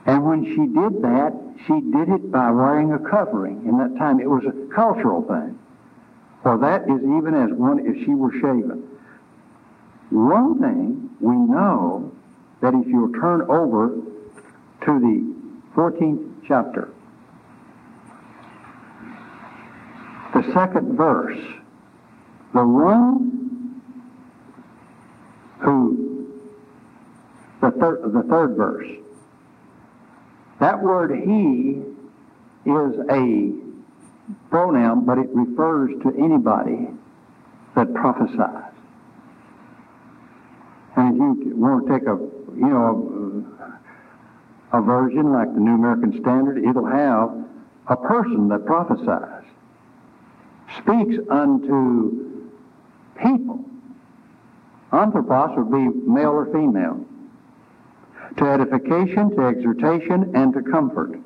And 0.06 0.26
when 0.26 0.46
she 0.46 0.66
did 0.66 1.02
that, 1.04 1.34
she 1.68 1.82
did 1.92 2.10
it 2.10 2.32
by 2.32 2.50
wearing 2.52 2.94
a 2.94 3.00
covering. 3.00 3.66
In 3.68 3.78
that 3.78 3.98
time, 3.98 4.20
it 4.20 4.30
was 4.30 4.44
a 4.46 4.74
cultural 4.74 5.22
thing. 5.24 5.60
For 6.42 6.58
that 6.58 6.84
is 6.84 7.02
even 7.04 7.36
as 7.36 7.52
one 7.52 7.86
if 7.86 8.06
she 8.06 8.14
were 8.14 8.32
shaven. 8.32 8.88
One 10.10 10.60
thing 10.60 11.10
we 11.20 11.36
know 11.36 12.12
that 12.62 12.74
if 12.74 12.88
you'll 12.88 13.14
turn 13.14 13.42
over 13.44 13.90
to 13.90 15.00
the 15.00 15.36
14th 15.76 16.48
chapter, 16.48 16.90
the 20.42 20.54
second 20.54 20.96
verse, 20.96 21.38
the 22.54 22.66
one 22.66 23.82
who, 25.60 26.32
the 27.62 27.72
third, 27.72 28.14
the 28.14 28.24
third 28.30 28.56
verse, 28.56 28.88
that 30.60 30.82
word 30.82 31.12
he 31.12 31.82
is 32.70 33.00
a 33.10 33.52
pronoun, 34.50 35.06
but 35.06 35.18
it 35.18 35.28
refers 35.34 35.92
to 36.04 36.10
anybody 36.18 36.88
that 37.76 37.94
prophesies. 37.94 38.74
And 40.96 41.40
if 41.40 41.48
you 41.48 41.56
want 41.56 41.88
to 41.88 41.94
take 41.94 42.08
a, 42.08 42.16
you 42.56 42.68
know, 42.68 43.46
a, 44.72 44.78
a 44.78 44.82
version 44.82 45.34
like 45.34 45.54
the 45.54 45.60
New 45.60 45.76
American 45.76 46.18
Standard, 46.22 46.64
it'll 46.64 46.86
have 46.86 47.30
a 47.88 47.98
person 47.98 48.48
that 48.50 48.66
prophesies, 48.66 49.39
speaks 50.82 51.16
unto 51.30 52.44
people. 53.22 53.66
Anthropos 54.92 55.56
would 55.58 55.72
be 55.72 56.10
male 56.10 56.32
or 56.32 56.46
female. 56.46 57.06
To 58.38 58.46
edification, 58.46 59.36
to 59.36 59.48
exhortation, 59.48 60.36
and 60.36 60.54
to 60.54 60.62
comfort. 60.62 61.20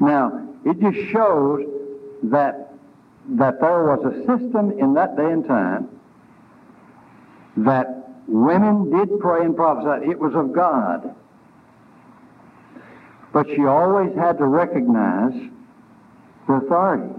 Now, 0.00 0.48
it 0.64 0.80
just 0.80 1.10
shows 1.10 1.66
that 2.24 2.72
that 3.28 3.60
there 3.60 3.84
was 3.84 4.04
a 4.04 4.18
system 4.26 4.72
in 4.78 4.94
that 4.94 5.16
day 5.16 5.30
and 5.30 5.46
time 5.46 5.88
that 7.56 8.08
women 8.26 8.90
did 8.90 9.20
pray 9.20 9.44
and 9.44 9.54
prophesy. 9.54 10.10
It 10.10 10.18
was 10.18 10.34
of 10.34 10.52
God. 10.52 11.14
But 13.32 13.46
she 13.48 13.64
always 13.64 14.14
had 14.16 14.38
to 14.38 14.44
recognize 14.44 15.34
the 16.48 16.54
authority 16.54 17.14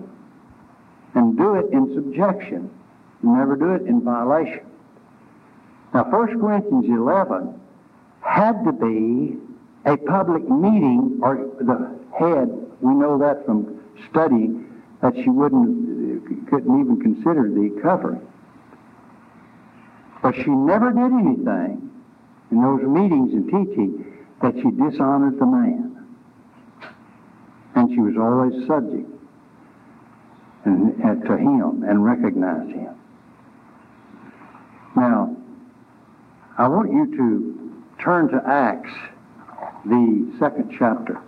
and 1.16 1.38
do 1.38 1.56
it 1.56 1.72
in 1.72 1.94
subjection. 1.94 2.70
Never 3.22 3.56
do 3.56 3.74
it 3.74 3.84
in 3.84 4.02
violation. 4.02 4.66
Now, 5.94 6.10
1 6.10 6.40
Corinthians 6.40 6.86
11 6.86 7.60
had 8.22 8.64
to 8.64 8.72
be 8.72 9.38
a 9.86 9.98
public 9.98 10.44
meeting, 10.50 11.20
or 11.22 11.50
the 11.60 11.96
head, 12.18 12.50
we 12.82 12.94
know 12.94 13.18
that 13.20 13.46
from 13.46 13.82
study, 14.10 14.50
that 15.02 15.14
she 15.16 15.30
wouldn't, 15.30 16.50
couldn't 16.50 16.80
even 16.80 17.00
consider 17.00 17.50
the 17.50 17.80
covering. 17.82 18.26
But 20.22 20.36
she 20.36 20.50
never 20.50 20.92
did 20.92 21.12
anything 21.12 21.92
in 22.52 22.62
those 22.62 22.82
meetings 22.82 23.34
and 23.34 23.46
teaching 23.46 24.18
that 24.42 24.56
she 24.56 24.72
dishonored 24.72 25.38
the 25.38 25.46
man. 25.46 26.08
And 27.76 27.90
she 27.92 28.00
was 28.00 28.16
always 28.18 28.68
subject 28.68 29.13
and, 30.66 30.96
and 31.04 31.26
to 31.26 31.38
him 31.38 31.84
and 31.84 32.04
recognize 32.04 32.68
him. 32.68 32.96
Now, 34.96 35.36
I 36.58 36.68
want 36.68 36.92
you 36.92 37.18
to 37.18 38.04
turn 38.04 38.30
to 38.30 38.42
Acts, 38.46 38.94
the 39.86 40.36
second 40.40 40.74
chapter. 40.78 41.20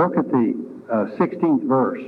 Look 0.00 0.16
at 0.16 0.30
the 0.30 0.54
uh, 0.90 1.04
16th 1.18 1.68
verse. 1.68 2.02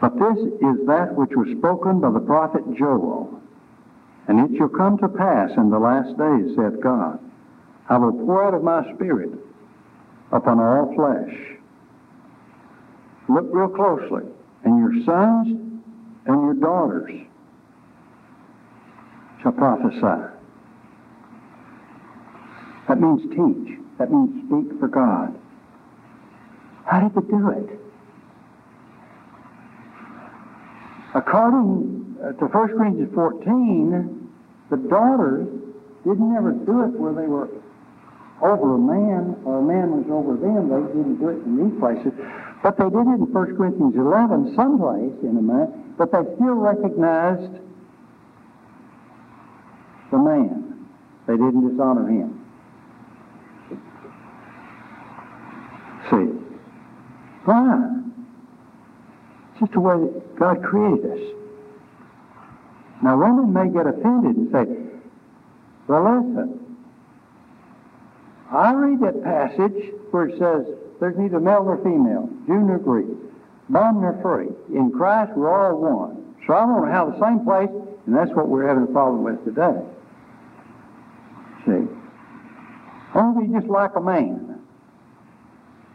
But 0.00 0.14
this 0.18 0.36
is 0.36 0.84
that 0.88 1.14
which 1.14 1.30
was 1.36 1.56
spoken 1.56 2.00
by 2.00 2.10
the 2.10 2.18
prophet 2.18 2.64
Joel. 2.76 3.40
And 4.26 4.40
it 4.40 4.58
shall 4.58 4.68
come 4.68 4.98
to 4.98 5.06
pass 5.06 5.52
in 5.56 5.70
the 5.70 5.78
last 5.78 6.18
days, 6.18 6.56
saith 6.56 6.82
God, 6.82 7.20
I 7.88 7.98
will 7.98 8.10
pour 8.10 8.44
out 8.44 8.54
of 8.54 8.64
my 8.64 8.82
spirit 8.96 9.30
upon 10.32 10.58
all 10.58 10.92
flesh. 10.96 11.32
look 13.28 13.46
real 13.52 13.68
closely, 13.68 14.28
and 14.64 14.78
your 14.80 15.04
sons 15.04 15.46
and 16.26 16.42
your 16.42 16.54
daughters 16.54 17.12
shall 19.40 19.52
prophesy. 19.52 20.34
That 22.88 23.00
means 23.00 23.22
teach. 23.30 23.78
That 24.00 24.10
means 24.10 24.48
speak 24.48 24.80
for 24.80 24.88
God. 24.88 25.38
How 26.86 27.00
did 27.00 27.14
they 27.14 27.28
do 27.28 27.50
it? 27.50 27.80
According 31.14 32.16
uh, 32.22 32.32
to 32.32 32.44
1 32.46 32.68
Corinthians 32.76 33.12
14, 33.14 34.30
the 34.70 34.76
daughters 34.76 35.48
didn't 36.04 36.36
ever 36.36 36.52
do 36.52 36.84
it 36.84 36.92
where 37.00 37.12
they 37.12 37.26
were 37.26 37.48
over 38.42 38.74
a 38.74 38.78
man 38.78 39.34
or 39.44 39.58
a 39.58 39.62
man 39.62 39.90
was 39.90 40.06
over 40.12 40.36
them. 40.36 40.68
They 40.68 40.82
didn't 40.94 41.18
do 41.18 41.28
it 41.30 41.42
in 41.42 41.56
these 41.56 41.80
places. 41.80 42.12
But 42.62 42.76
they 42.78 42.84
did 42.84 43.06
it 43.08 43.18
in 43.18 43.32
1 43.32 43.56
Corinthians 43.56 43.94
11, 43.96 44.54
someplace 44.54 45.16
in 45.22 45.36
a 45.36 45.42
man, 45.42 45.94
but 45.98 46.12
they 46.12 46.22
still 46.36 46.54
recognized 46.54 47.52
the 50.12 50.18
man. 50.18 50.86
They 51.26 51.34
didn't 51.34 51.68
dishonor 51.68 52.06
him. 52.06 52.46
See? 56.10 56.45
Why? 57.46 58.02
It's 59.52 59.60
just 59.60 59.72
the 59.72 59.80
way 59.80 59.94
God 60.38 60.62
created 60.62 61.10
us. 61.10 61.34
Now, 63.02 63.16
women 63.16 63.52
may 63.52 63.68
get 63.72 63.86
offended 63.86 64.36
and 64.36 64.50
say, 64.50 64.66
well, 65.86 66.02
listen, 66.02 66.76
I 68.50 68.72
read 68.74 69.00
that 69.00 69.22
passage 69.22 69.92
where 70.10 70.28
it 70.28 70.38
says 70.38 70.66
there's 70.98 71.16
neither 71.16 71.38
male 71.38 71.64
nor 71.64 71.76
female, 71.78 72.28
Jew 72.46 72.60
nor 72.60 72.78
Greek, 72.78 73.06
bond 73.68 74.00
nor 74.00 74.18
free. 74.22 74.48
In 74.76 74.90
Christ, 74.90 75.32
we're 75.36 75.48
all 75.48 75.80
one. 75.80 76.34
So 76.46 76.52
I 76.52 76.64
want 76.64 76.86
to 76.86 76.92
have 76.92 77.12
the 77.12 77.20
same 77.24 77.44
place, 77.44 77.70
and 78.06 78.16
that's 78.16 78.30
what 78.32 78.48
we're 78.48 78.66
having 78.66 78.84
a 78.84 78.92
problem 78.92 79.22
with 79.22 79.44
today. 79.44 79.82
See? 81.64 81.86
Be 83.40 83.52
just 83.52 83.68
like 83.68 83.92
a 83.96 84.00
man. 84.00 84.55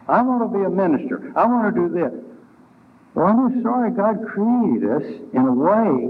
I 0.08 0.22
want 0.22 0.51
to 0.51 0.58
be 0.58 0.63
a 0.63 0.70
minister. 0.70 1.31
I 1.36 1.46
want 1.46 1.74
to 1.74 1.81
do 1.81 1.93
this. 1.93 2.12
Well, 3.13 3.27
I'm 3.27 3.62
sorry 3.62 3.91
God 3.91 4.25
created 4.25 4.89
us 4.89 5.03
in 5.34 5.46
a 5.46 5.53
way 5.53 6.10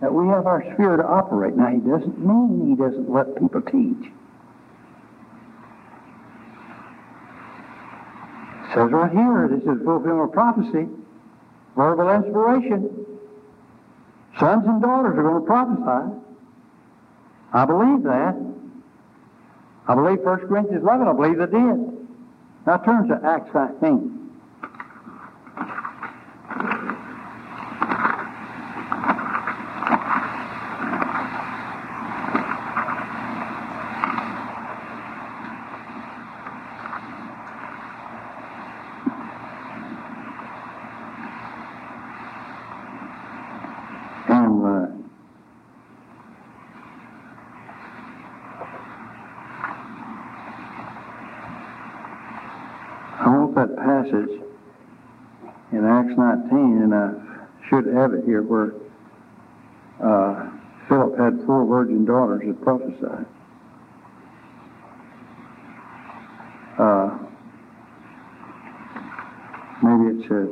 that 0.00 0.12
we 0.12 0.28
have 0.28 0.46
our 0.46 0.62
sphere 0.72 0.96
to 0.96 1.04
operate. 1.04 1.54
Now, 1.56 1.68
He 1.68 1.78
doesn't 1.78 2.18
mean 2.18 2.70
He 2.70 2.74
doesn't 2.74 3.10
let 3.10 3.36
people 3.36 3.60
teach. 3.60 4.10
It 8.64 8.74
says 8.74 8.90
right 8.92 9.12
here, 9.12 9.48
this 9.50 9.62
is 9.62 9.82
fulfillment 9.84 10.30
of 10.30 10.32
prophecy, 10.32 10.88
verbal 11.76 12.10
inspiration. 12.10 13.06
Sons 14.38 14.64
and 14.66 14.80
daughters 14.80 15.18
are 15.18 15.22
going 15.22 15.40
to 15.42 15.46
prophesy. 15.46 16.16
I 17.52 17.64
believe 17.66 18.04
that. 18.04 18.36
I 19.88 19.94
believe 19.94 20.20
1 20.20 20.38
Corinthians 20.48 20.82
11, 20.82 21.08
I 21.08 21.12
believe 21.12 21.38
they 21.38 21.46
did. 21.46 21.99
Now 22.66 22.76
turn 22.76 23.08
to 23.08 23.18
Acts 23.24 23.54
19. 23.54 24.16
And 44.28 44.64
uh, 44.64 44.86
I 53.18 53.28
want 53.28 53.54
in 54.12 55.84
Acts 55.84 56.16
19, 56.16 56.82
and 56.82 56.94
I 56.94 57.12
should 57.68 57.86
have 57.86 58.12
it 58.14 58.24
here, 58.24 58.42
where 58.42 58.72
uh, 60.02 60.50
Philip 60.88 61.18
had 61.18 61.46
four 61.46 61.64
virgin 61.66 62.04
daughters 62.04 62.42
that 62.46 62.60
prophesied. 62.62 63.26
Uh, 66.78 67.18
maybe 69.82 70.18
it's 70.18 70.30
uh, 70.30 70.46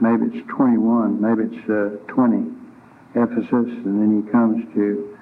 maybe 0.00 0.36
it's 0.36 0.46
21, 0.54 1.20
maybe 1.20 1.54
it's 1.54 1.70
uh, 1.70 1.96
20, 2.12 2.52
Ephesus, 3.14 3.48
and 3.50 4.00
then 4.00 4.22
he 4.22 4.30
comes 4.30 4.62
to 4.74 5.16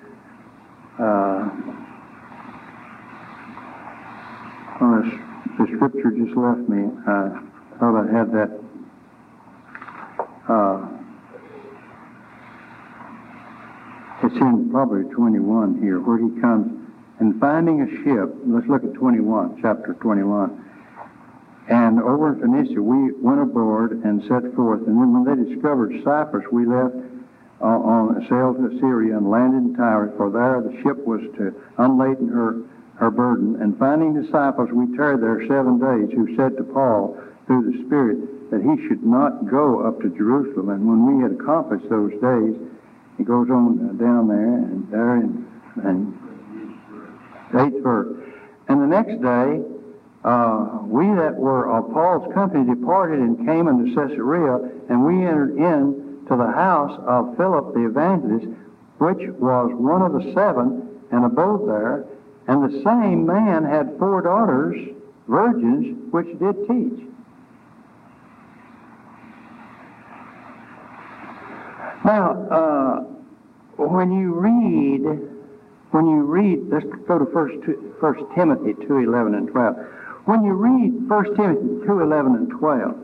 uh, 0.99 1.49
oh, 4.81 5.03
this, 5.03 5.13
the 5.59 5.68
scripture 5.79 6.11
just 6.11 6.37
left 6.37 6.69
me. 6.69 6.91
I 7.07 7.39
thought 7.79 7.95
I 7.95 8.07
had 8.11 8.33
that. 8.33 8.51
Uh, 10.49 10.89
it's 14.25 14.35
in 14.37 14.71
probably 14.71 15.05
21 15.15 15.81
here, 15.81 16.01
where 16.01 16.19
he 16.19 16.41
comes 16.41 16.91
and 17.21 17.39
finding 17.41 17.83
a 17.83 17.89
ship. 18.03 18.35
Let's 18.45 18.67
look 18.67 18.83
at 18.83 18.95
21, 18.95 19.63
chapter 19.63 19.95
21. 19.95 20.65
And 21.69 22.01
over 22.01 22.33
in 22.33 22.41
Phoenicia, 22.41 22.83
we 22.83 23.13
went 23.13 23.41
aboard 23.41 24.03
and 24.03 24.23
set 24.23 24.53
forth. 24.57 24.81
And 24.87 24.99
then 24.99 25.13
when 25.13 25.25
they 25.25 25.55
discovered 25.55 25.93
Cyprus, 26.03 26.47
we 26.51 26.67
left 26.67 26.97
uh, 27.61 27.67
on 27.67 28.27
sailed 28.29 28.57
to 28.57 28.79
Syria 28.81 29.17
and 29.17 29.31
landed 29.31 29.59
in 29.59 29.77
Tyre. 29.77 30.13
For 30.17 30.31
there 30.31 30.61
the 30.61 30.75
ship 30.83 30.99
was 31.07 31.21
to 31.37 31.55
unladen 31.77 32.29
her 32.29 32.63
her 32.99 33.11
burden. 33.11 33.61
And 33.63 33.79
finding 33.79 34.21
disciples, 34.21 34.71
we 34.73 34.97
tarried 34.97 35.23
there 35.23 35.47
seven 35.47 35.79
days, 35.79 36.15
who 36.15 36.37
said 36.37 36.57
to 36.57 36.65
Paul 36.65 37.17
through 37.47 37.71
the 37.71 37.87
Spirit 37.87 38.51
that 38.51 38.61
he 38.61 38.89
should 38.89 39.03
not 39.03 39.49
go 39.49 39.87
up 39.87 40.01
to 40.01 40.09
Jerusalem. 40.11 40.71
And 40.71 40.87
when 40.87 41.17
we 41.17 41.23
had 41.23 41.33
accomplished 41.33 41.89
those 41.89 42.13
days, 42.21 42.57
he 43.17 43.25
goes 43.25 43.51
on 43.51 43.97
down 43.99 44.29
there 44.29 44.55
and 44.55 44.91
there 44.91 45.17
in, 45.17 45.47
and 45.85 46.15
eighth 47.55 47.83
verse. 47.83 48.17
And 48.69 48.83
the 48.83 48.87
next 48.87 49.23
day, 49.23 49.63
uh, 50.25 50.81
we 50.83 51.07
that 51.15 51.35
were 51.37 51.71
of 51.71 51.93
Paul's 51.93 52.33
company 52.35 52.69
departed 52.69 53.21
and 53.21 53.47
came 53.47 53.69
unto 53.69 53.95
Caesarea, 53.95 54.59
and 54.89 55.05
we 55.05 55.25
entered 55.25 55.57
in 55.57 56.25
to 56.29 56.37
the 56.37 56.53
house 56.53 56.99
of 57.07 57.37
Philip 57.37 57.75
the 57.75 57.87
evangelist, 57.87 58.47
which 58.99 59.29
was 59.39 59.71
one 59.75 60.03
of 60.03 60.13
the 60.13 60.33
seven, 60.35 61.01
and 61.11 61.25
abode 61.25 61.69
there. 61.69 62.05
And 62.49 62.65
the 62.65 62.83
same 62.83 63.27
man 63.27 63.63
had 63.65 63.99
four 63.99 64.23
daughters, 64.23 64.75
virgins, 65.29 66.13
which 66.13 66.27
did 66.39 66.57
teach. 66.67 67.07
Now, 72.05 72.49
uh, 72.51 73.01
when 73.77 74.13
you 74.13 74.33
read, 74.33 75.29
when 75.91 76.07
you 76.07 76.23
read, 76.23 76.71
let's 76.71 76.87
go 77.07 77.19
to 77.19 77.27
First, 77.27 77.57
First 78.01 78.23
Timothy 78.35 78.73
two 78.87 78.97
eleven 78.99 79.35
and 79.35 79.49
twelve. 79.49 79.77
When 80.25 80.43
you 80.43 80.53
read 80.55 81.07
First 81.07 81.37
Timothy 81.37 81.85
two 81.87 82.01
eleven 82.01 82.35
and 82.35 82.51
twelve, 82.51 82.97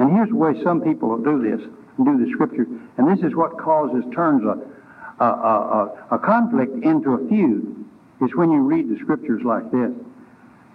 and 0.00 0.10
here's 0.10 0.30
the 0.30 0.34
way 0.34 0.60
some 0.64 0.80
people 0.80 1.08
will 1.10 1.22
do 1.22 1.40
this, 1.40 1.60
do 2.04 2.18
the 2.18 2.28
scripture, 2.32 2.66
and 2.96 3.06
this 3.06 3.24
is 3.24 3.36
what 3.36 3.56
causes 3.58 4.02
turns 4.12 4.42
a 4.42 4.58
a, 5.22 5.24
a, 5.24 6.06
a 6.12 6.18
conflict 6.18 6.82
into 6.82 7.12
a 7.12 7.28
feud. 7.28 7.81
Is 8.22 8.36
when 8.36 8.52
you 8.52 8.60
read 8.60 8.88
the 8.88 8.96
scriptures 8.98 9.42
like 9.44 9.70
this, 9.72 9.90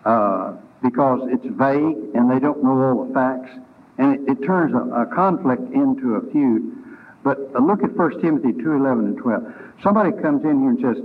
uh, 0.03 0.53
because 0.83 1.21
it's 1.31 1.45
vague 1.45 1.95
and 2.13 2.29
they 2.29 2.39
don't 2.39 2.61
know 2.61 2.75
all 2.75 3.05
the 3.05 3.13
facts, 3.13 3.49
and 3.97 4.15
it, 4.15 4.31
it 4.31 4.45
turns 4.45 4.73
a, 4.75 5.01
a, 5.01 5.05
conflict 5.05 5.61
into 5.73 6.15
a 6.15 6.31
feud. 6.31 6.75
But 7.23 7.39
uh, 7.55 7.59
look 7.59 7.83
at 7.83 7.95
1 7.95 8.21
Timothy 8.21 8.51
2, 8.51 8.73
11 8.73 9.05
and 9.05 9.17
12. 9.17 9.53
Somebody 9.81 10.11
comes 10.21 10.43
in 10.43 10.59
here 10.59 10.69
and 10.69 10.81
says, 10.81 11.03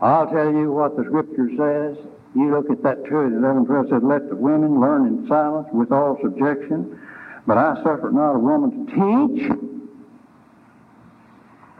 I'll 0.00 0.30
tell 0.30 0.52
you 0.52 0.70
what 0.70 0.96
the 0.96 1.04
scripture 1.04 1.50
says. 1.58 1.98
You 2.36 2.50
look 2.50 2.70
at 2.70 2.82
that 2.84 3.04
2, 3.06 3.16
11, 3.42 3.66
12, 3.66 3.88
says, 3.90 4.02
Let 4.04 4.28
the 4.28 4.36
women 4.36 4.80
learn 4.80 5.06
in 5.06 5.26
silence 5.26 5.68
with 5.72 5.90
all 5.90 6.18
subjection. 6.22 7.00
But 7.46 7.58
I 7.58 7.74
suffer 7.82 8.10
not 8.12 8.36
a 8.36 8.38
woman 8.38 8.86
to 8.86 8.92
teach, 8.92 9.50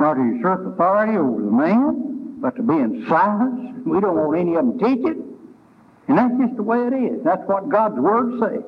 nor 0.00 0.14
to 0.14 0.20
usurp 0.20 0.66
authority 0.66 1.16
over 1.16 1.40
the 1.40 1.50
man, 1.50 2.19
but 2.40 2.56
to 2.56 2.62
be 2.62 2.74
in 2.74 3.06
silence. 3.08 3.82
We 3.84 4.00
don't 4.00 4.16
want 4.16 4.38
any 4.38 4.54
of 4.56 4.66
them 4.66 4.78
teaching. 4.78 5.36
And 6.08 6.18
that's 6.18 6.34
just 6.38 6.56
the 6.56 6.62
way 6.62 6.86
it 6.86 6.92
is. 6.92 7.22
That's 7.24 7.46
what 7.46 7.68
God's 7.68 7.98
Word 7.98 8.40
says. 8.40 8.64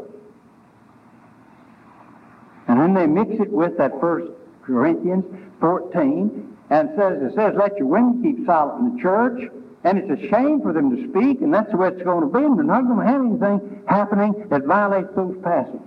And 2.69 2.81
then 2.81 2.95
they 2.95 3.07
mix 3.07 3.41
it 3.41 3.51
with 3.51 3.77
that 3.79 4.01
first 4.01 4.31
Corinthians 4.63 5.25
14 5.61 6.57
and 6.71 6.91
says 6.97 7.21
it 7.21 7.35
says, 7.35 7.55
let 7.57 7.77
your 7.77 7.87
women 7.87 8.23
keep 8.23 8.47
silent 8.47 8.81
in 8.81 8.97
the 8.97 9.03
church. 9.03 9.51
And 9.85 9.99
it's 9.99 10.23
a 10.23 10.29
shame 10.29 10.63
for 10.63 10.73
them 10.73 10.95
to 10.95 11.09
speak, 11.11 11.41
and 11.41 11.53
that's 11.53 11.69
the 11.73 11.77
way 11.77 11.89
it's 11.89 12.03
going 12.03 12.21
to 12.21 12.39
be. 12.39 12.45
And 12.45 12.57
they're 12.57 12.65
not 12.65 12.87
going 12.87 13.05
to 13.05 13.13
have 13.13 13.21
anything 13.21 13.83
happening 13.89 14.47
that 14.49 14.65
violates 14.65 15.09
those 15.17 15.37
passages. 15.43 15.81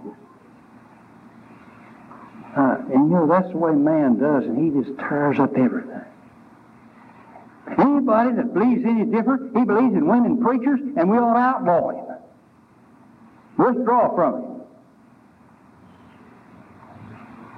Uh, 2.57 2.77
and 2.93 3.09
you 3.09 3.15
know, 3.15 3.27
that's 3.27 3.49
the 3.51 3.57
way 3.57 3.71
man 3.71 4.17
does, 4.17 4.43
and 4.43 4.57
he 4.57 4.83
just 4.83 4.97
tears 4.99 5.39
up 5.39 5.55
everything. 5.57 6.01
Anybody 7.77 8.35
that 8.35 8.53
believes 8.53 8.85
any 8.85 9.05
different, 9.05 9.57
he 9.57 9.65
believes 9.65 9.95
in 9.95 10.07
women 10.07 10.41
preachers, 10.43 10.79
and 10.97 11.09
we 11.09 11.17
ought 11.17 11.33
to 11.33 11.39
outlaw 11.39 11.89
him. 11.89 12.05
Withdraw 13.57 14.15
from 14.15 14.43
him. 14.43 14.61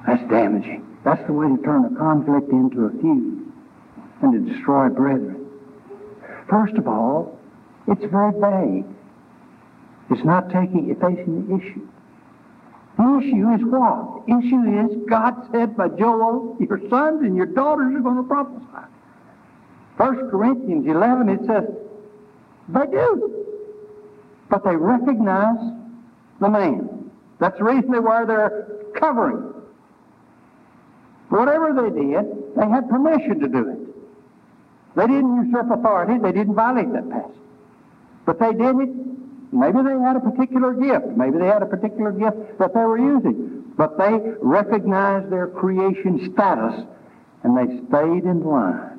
That's 0.08 0.30
damaging. 0.30 0.98
That's 1.04 1.26
the 1.28 1.34
way 1.34 1.48
to 1.48 1.62
turn 1.64 1.86
a 1.86 1.98
conflict 1.98 2.50
into 2.52 2.86
a 2.86 2.90
feud 2.92 3.52
and 4.22 4.34
to 4.34 4.54
destroy 4.54 4.90
brethren. 4.90 5.46
First 6.50 6.76
of 6.76 6.88
all, 6.88 7.38
it's 7.88 8.06
very 8.06 8.32
vague. 8.40 8.86
It's 10.10 10.24
not 10.24 10.50
taking, 10.50 10.96
facing 10.96 11.48
the 11.48 11.56
issue. 11.58 11.88
The 12.98 13.20
issue 13.20 13.50
is 13.54 13.62
what? 13.66 14.26
The 14.26 14.38
issue 14.40 14.64
is 14.80 15.10
God 15.10 15.50
said 15.52 15.76
by 15.76 15.90
Joel, 15.90 16.58
your 16.60 16.80
sons 16.90 17.22
and 17.22 17.36
your 17.36 17.46
daughters 17.46 17.94
are 17.96 18.00
going 18.00 18.18
to 18.18 18.24
prophesy. 18.24 18.88
1 19.98 20.30
Corinthians 20.30 20.86
11, 20.88 21.30
it 21.30 21.40
says, 21.48 21.64
they 22.70 22.86
do. 22.92 23.46
But 24.50 24.64
they 24.64 24.76
recognize 24.76 25.60
the 26.40 26.50
man. 26.50 27.12
That's 27.40 27.58
the 27.58 27.64
reason 27.64 27.92
they 27.92 28.00
wear 28.00 28.26
their 28.26 28.68
covering. 28.96 29.54
Whatever 31.30 31.74
they 31.74 31.90
did, 31.90 32.56
they 32.56 32.68
had 32.70 32.90
permission 32.90 33.40
to 33.40 33.48
do 33.48 33.70
it. 33.70 33.88
They 34.96 35.08
didn't 35.08 35.46
usurp 35.46 35.70
authority. 35.72 36.20
They 36.22 36.32
didn't 36.32 36.56
violate 36.56 36.92
that 36.94 37.10
passage. 37.10 37.38
But 38.26 38.40
they 38.40 38.52
did 38.54 38.76
it. 38.76 38.90
Maybe 39.52 39.78
they 39.84 40.00
had 40.00 40.16
a 40.16 40.20
particular 40.20 40.74
gift. 40.74 41.16
Maybe 41.16 41.38
they 41.38 41.48
had 41.48 41.62
a 41.62 41.66
particular 41.66 42.12
gift 42.12 42.60
that 42.60 42.74
they 42.74 42.80
were 42.80 42.98
using. 42.98 43.74
But 43.78 43.98
they 43.98 44.20
recognized 44.42 45.30
their 45.30 45.48
creation 45.48 46.32
status 46.34 46.86
and 47.44 47.56
they 47.56 47.78
stayed 47.88 48.24
in 48.24 48.44
line. 48.44 48.97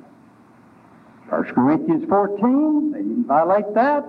1 1.28 1.44
Corinthians 1.54 2.08
14, 2.08 2.92
they 2.92 2.98
didn't 2.98 3.26
violate 3.26 3.74
that. 3.74 4.04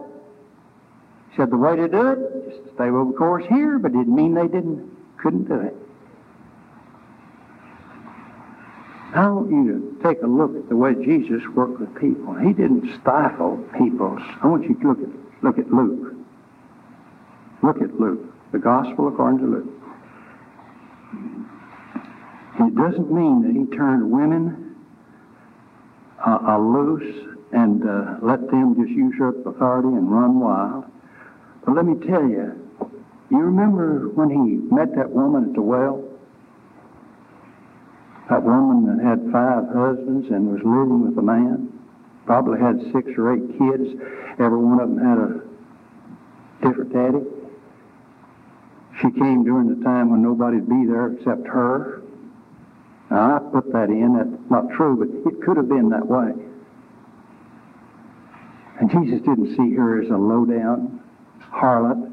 Said 1.36 1.52
the 1.52 1.58
way 1.58 1.76
to 1.76 1.88
do 1.88 2.12
it, 2.12 2.50
just 2.50 2.74
stay 2.76 2.86
over 2.86 3.12
course 3.14 3.46
here, 3.48 3.78
but 3.78 3.92
didn't 3.92 4.16
mean 4.16 4.34
they 4.34 4.48
didn't 4.48 4.90
couldn't 5.18 5.48
do 5.48 5.60
it. 5.60 5.76
I 9.14 9.28
want 9.28 9.50
you 9.50 9.66
to 9.68 10.08
take 10.08 10.22
a 10.22 10.28
look 10.28 10.56
at 10.56 10.70
the 10.70 10.76
way 10.76 10.94
Jesus 10.94 11.42
worked 11.56 11.80
with 11.80 11.94
people. 11.96 12.36
He 12.36 12.54
didn't 12.54 13.00
stifle 13.02 13.58
people's. 13.78 14.22
I 14.42 14.48
want 14.48 14.64
you 14.64 14.76
to 14.76 14.88
look 14.88 15.02
at 15.02 15.44
look 15.44 15.58
at 15.58 15.72
Luke. 15.74 16.16
Look 17.62 17.82
at 17.82 18.00
Luke, 18.00 18.34
the 18.52 18.60
Gospel 18.60 19.10
according 19.10 19.40
to 19.40 19.46
Luke. 19.46 19.74
It 22.62 22.76
doesn't 22.76 23.12
mean 23.12 23.42
that 23.42 23.54
he 23.54 23.76
turned 23.76 24.10
women 24.10 24.69
uh, 26.26 26.40
uh, 26.48 26.58
loose 26.58 27.38
and 27.52 27.84
uh, 27.88 28.16
let 28.22 28.40
them 28.52 28.76
just 28.76 28.92
usurp 28.92 29.46
authority 29.46 29.88
and 29.88 30.12
run 30.12 30.40
wild. 30.40 30.86
But 31.66 31.76
let 31.76 31.86
me 31.86 31.96
tell 32.08 32.24
you, 32.24 32.54
you 33.32 33.38
remember 33.38 34.10
when 34.10 34.30
he 34.30 34.74
met 34.74 34.96
that 34.96 35.10
woman 35.10 35.50
at 35.50 35.54
the 35.54 35.62
well? 35.62 36.04
That 38.30 38.44
woman 38.44 38.98
that 38.98 39.04
had 39.04 39.32
five 39.32 39.66
husbands 39.74 40.30
and 40.30 40.52
was 40.52 40.62
living 40.64 41.08
with 41.08 41.18
a 41.18 41.22
man, 41.22 41.72
probably 42.26 42.60
had 42.60 42.80
six 42.94 43.10
or 43.18 43.34
eight 43.34 43.58
kids. 43.58 44.00
Every 44.40 44.60
one 44.60 44.80
of 44.80 44.90
them 44.90 45.00
had 45.00 45.18
a 45.18 45.42
different 46.62 46.94
daddy. 46.94 47.26
She 49.02 49.10
came 49.12 49.44
during 49.44 49.68
the 49.68 49.84
time 49.84 50.10
when 50.10 50.22
nobody'd 50.22 50.68
be 50.68 50.86
there 50.86 51.14
except 51.14 51.48
her. 51.48 51.99
Now, 53.10 53.38
I 53.38 53.40
put 53.52 53.72
that 53.74 53.90
in. 53.90 54.14
That's 54.18 54.52
not 54.52 54.70
true, 54.76 54.96
but 54.98 55.32
it 55.32 55.42
could 55.42 55.58
have 55.58 55.68
been 55.68 55.90
that 55.90 56.06
way. 56.06 56.32
And 58.80 58.90
Jesus 58.92 59.20
didn't 59.22 59.56
see 59.58 59.76
her 59.76 60.02
as 60.02 60.10
a 60.10 60.16
low-down 60.16 61.02
harlot, 61.42 62.12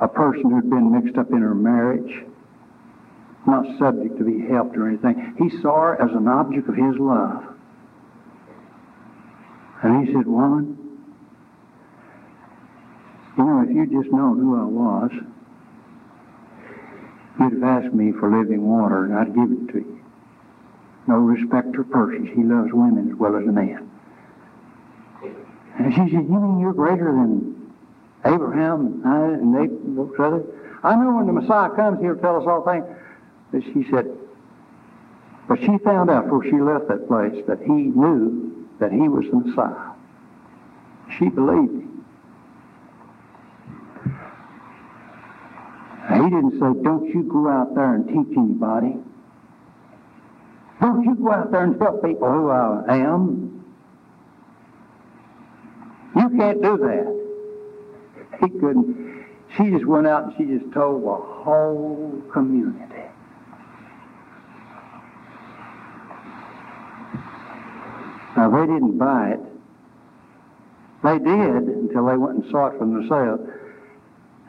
a 0.00 0.08
person 0.08 0.50
who'd 0.50 0.68
been 0.68 0.92
mixed 0.92 1.16
up 1.16 1.30
in 1.30 1.40
her 1.40 1.54
marriage, 1.54 2.24
not 3.46 3.64
subject 3.78 4.18
to 4.18 4.24
be 4.24 4.46
helped 4.46 4.76
or 4.76 4.88
anything. 4.88 5.34
He 5.38 5.48
saw 5.62 5.80
her 5.80 6.02
as 6.02 6.10
an 6.14 6.28
object 6.28 6.68
of 6.68 6.74
his 6.74 6.96
love. 6.98 7.44
And 9.82 10.06
he 10.06 10.12
said, 10.12 10.26
Woman, 10.26 10.76
you 13.38 13.44
know, 13.44 13.60
if 13.62 13.70
you'd 13.70 14.02
just 14.02 14.12
known 14.12 14.38
who 14.38 14.60
I 14.60 14.64
was, 14.64 15.10
you'd 17.38 17.52
have 17.54 17.62
asked 17.62 17.94
me 17.94 18.12
for 18.12 18.30
living 18.30 18.66
water, 18.66 19.04
and 19.04 19.14
I'd 19.14 19.34
give 19.34 19.50
it 19.50 19.72
to 19.72 19.78
you. 19.78 20.00
No 21.06 21.16
respect 21.16 21.74
of 21.76 21.90
persons. 21.90 22.28
He 22.34 22.42
loves 22.42 22.72
women 22.72 23.10
as 23.10 23.16
well 23.16 23.36
as 23.36 23.44
a 23.44 23.52
man. 23.52 23.90
And 25.78 25.92
she 25.92 26.00
said, 26.00 26.10
You 26.10 26.40
mean 26.40 26.58
you're 26.58 26.72
greater 26.72 27.12
than 27.12 27.72
Abraham 28.24 28.86
and 28.86 29.06
I 29.06 29.24
and 29.34 29.54
they 29.54 29.66
those 29.94 30.14
others? 30.18 30.46
I 30.82 30.96
know 30.96 31.14
when 31.14 31.26
the 31.26 31.32
Messiah 31.32 31.70
comes, 31.70 32.00
he'll 32.00 32.16
tell 32.16 32.40
us 32.40 32.46
all 32.46 32.64
things. 32.64 32.84
But 33.52 33.62
she 33.62 33.88
said, 33.90 34.06
but 35.48 35.60
she 35.60 35.78
found 35.78 36.10
out 36.10 36.24
before 36.24 36.44
she 36.44 36.60
left 36.60 36.88
that 36.88 37.06
place 37.06 37.44
that 37.46 37.60
he 37.60 37.72
knew 37.72 38.68
that 38.80 38.92
he 38.92 39.08
was 39.08 39.24
the 39.26 39.36
Messiah. 39.36 39.92
She 41.18 41.28
believed 41.28 41.72
him. 41.72 42.04
Now, 46.05 46.05
he 46.24 46.30
didn't 46.30 46.52
say, 46.52 46.82
don't 46.82 47.06
you 47.08 47.22
go 47.24 47.48
out 47.48 47.74
there 47.74 47.94
and 47.94 48.06
teach 48.06 48.36
anybody. 48.36 48.96
Don't 50.80 51.02
you 51.04 51.14
go 51.16 51.32
out 51.32 51.50
there 51.50 51.64
and 51.64 51.78
tell 51.78 51.98
people 51.98 52.30
who 52.30 52.50
I 52.50 52.96
am. 52.96 53.64
You 56.14 56.28
can't 56.30 56.62
do 56.62 56.76
that. 56.78 58.38
He 58.40 58.48
couldn't. 58.58 59.26
She 59.56 59.70
just 59.70 59.86
went 59.86 60.06
out 60.06 60.24
and 60.24 60.34
she 60.36 60.44
just 60.44 60.72
told 60.72 61.02
the 61.02 61.14
whole 61.14 62.22
community. 62.32 63.02
Now, 68.36 68.50
they 68.50 68.66
didn't 68.72 68.98
buy 68.98 69.30
it. 69.30 69.40
They 71.02 71.18
did 71.18 71.62
until 71.62 72.06
they 72.06 72.16
went 72.16 72.42
and 72.42 72.50
saw 72.50 72.66
it 72.66 72.78
for 72.78 72.84
themselves. 72.84 73.42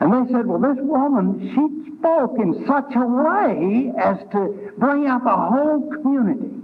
And 0.00 0.12
they 0.12 0.32
said, 0.32 0.46
well, 0.46 0.58
this 0.60 0.82
woman, 0.82 1.40
she 1.54 1.98
spoke 1.98 2.38
in 2.38 2.64
such 2.66 2.94
a 2.94 3.04
way 3.04 3.92
as 3.98 4.18
to 4.32 4.72
bring 4.78 5.06
up 5.08 5.26
a 5.26 5.36
whole 5.36 5.90
community. 5.90 6.54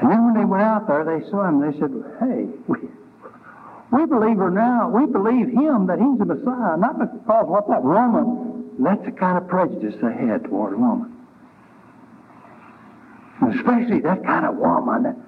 And 0.00 0.10
then 0.10 0.24
when 0.24 0.34
they 0.34 0.44
went 0.44 0.62
out 0.62 0.88
there, 0.88 1.04
they 1.04 1.28
saw 1.30 1.46
him. 1.46 1.60
They 1.60 1.78
said, 1.78 1.92
hey, 2.18 2.48
we, 2.66 2.78
we 3.92 4.06
believe 4.06 4.38
her 4.38 4.50
now. 4.50 4.88
We 4.88 5.06
believe 5.06 5.48
him 5.48 5.86
that 5.86 5.98
he's 5.98 6.18
the 6.18 6.24
Messiah, 6.24 6.76
not 6.76 6.98
because 6.98 7.46
what 7.46 7.68
that 7.68 7.84
woman, 7.84 8.74
that's 8.80 9.04
the 9.04 9.12
kind 9.12 9.38
of 9.38 9.46
prejudice 9.46 9.94
they 10.02 10.12
had 10.12 10.44
toward 10.44 10.72
a 10.72 10.76
woman 10.76 11.20
especially 13.48 14.00
that 14.00 14.22
kind 14.24 14.44
of 14.44 14.56
woman 14.56 15.24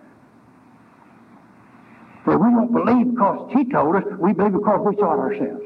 that 2.26 2.38
we 2.38 2.50
don't 2.50 2.72
believe 2.72 3.10
because 3.10 3.50
she 3.52 3.64
told 3.70 3.96
us, 3.96 4.04
we 4.18 4.32
believe 4.32 4.52
because 4.52 4.80
we 4.86 4.96
saw 4.96 5.14
it 5.14 5.18
ourselves. 5.18 5.64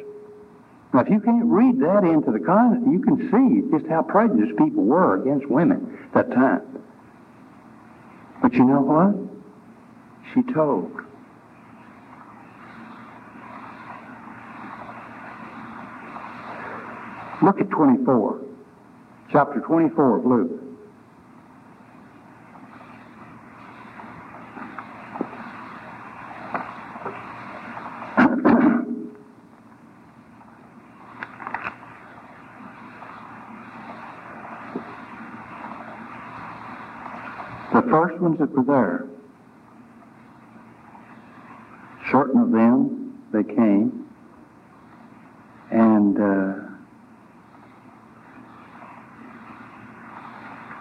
Now, 0.95 1.01
if 1.01 1.11
you 1.11 1.21
can't 1.21 1.45
read 1.45 1.79
that 1.81 2.05
into 2.05 2.31
the 2.31 2.41
context, 2.41 2.87
you 2.91 3.01
can 3.01 3.31
see 3.31 3.71
just 3.77 3.87
how 3.91 4.03
prejudiced 4.03 4.57
people 4.57 4.85
were 4.85 5.21
against 5.21 5.47
women 5.47 5.99
at 6.15 6.31
that 6.31 6.35
time. 6.35 6.63
But 8.41 8.55
you 8.55 8.65
know 8.65 8.81
what? 8.81 9.15
She 10.33 10.43
told. 10.53 10.91
Look 17.43 17.61
at 17.61 17.69
24. 17.69 18.41
Chapter 19.31 19.61
24 19.61 20.19
of 20.19 20.25
Luke. 20.25 20.66
First 37.91 38.21
ones 38.21 38.39
that 38.39 38.51
were 38.53 38.65
there, 38.65 39.07
certain 42.11 42.41
of 42.41 42.51
them, 42.53 43.23
they 43.33 43.43
came, 43.43 44.09
and 45.71 46.17
uh, 46.17 46.55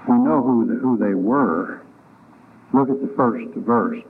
we 0.07 0.17
know 0.17 0.41
who, 0.41 0.65
the, 0.67 0.75
who 0.75 0.97
they 0.97 1.13
were. 1.13 1.81
Look 2.73 2.89
at 2.89 3.01
the 3.01 3.13
first 3.15 3.47
verse. 3.55 4.01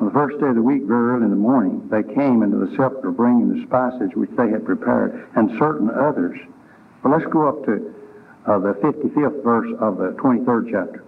On 0.00 0.06
the 0.06 0.12
first 0.12 0.38
day 0.38 0.46
of 0.46 0.54
the 0.54 0.62
week, 0.62 0.84
very 0.84 1.16
early 1.16 1.24
in 1.24 1.30
the 1.30 1.36
morning, 1.36 1.88
they 1.90 2.02
came 2.02 2.42
into 2.42 2.58
the 2.58 2.70
sepulchre 2.76 3.10
bringing 3.10 3.48
the 3.48 3.66
spices 3.66 4.10
which 4.14 4.30
they 4.36 4.48
had 4.48 4.64
prepared, 4.64 5.28
and 5.34 5.50
certain 5.58 5.90
others. 5.90 6.38
But 7.02 7.10
let's 7.10 7.26
go 7.26 7.48
up 7.48 7.64
to 7.66 7.94
uh, 8.46 8.58
the 8.58 8.74
55th 8.74 9.42
verse 9.42 9.70
of 9.80 9.98
the 9.98 10.12
23rd 10.20 10.70
chapter. 10.70 11.04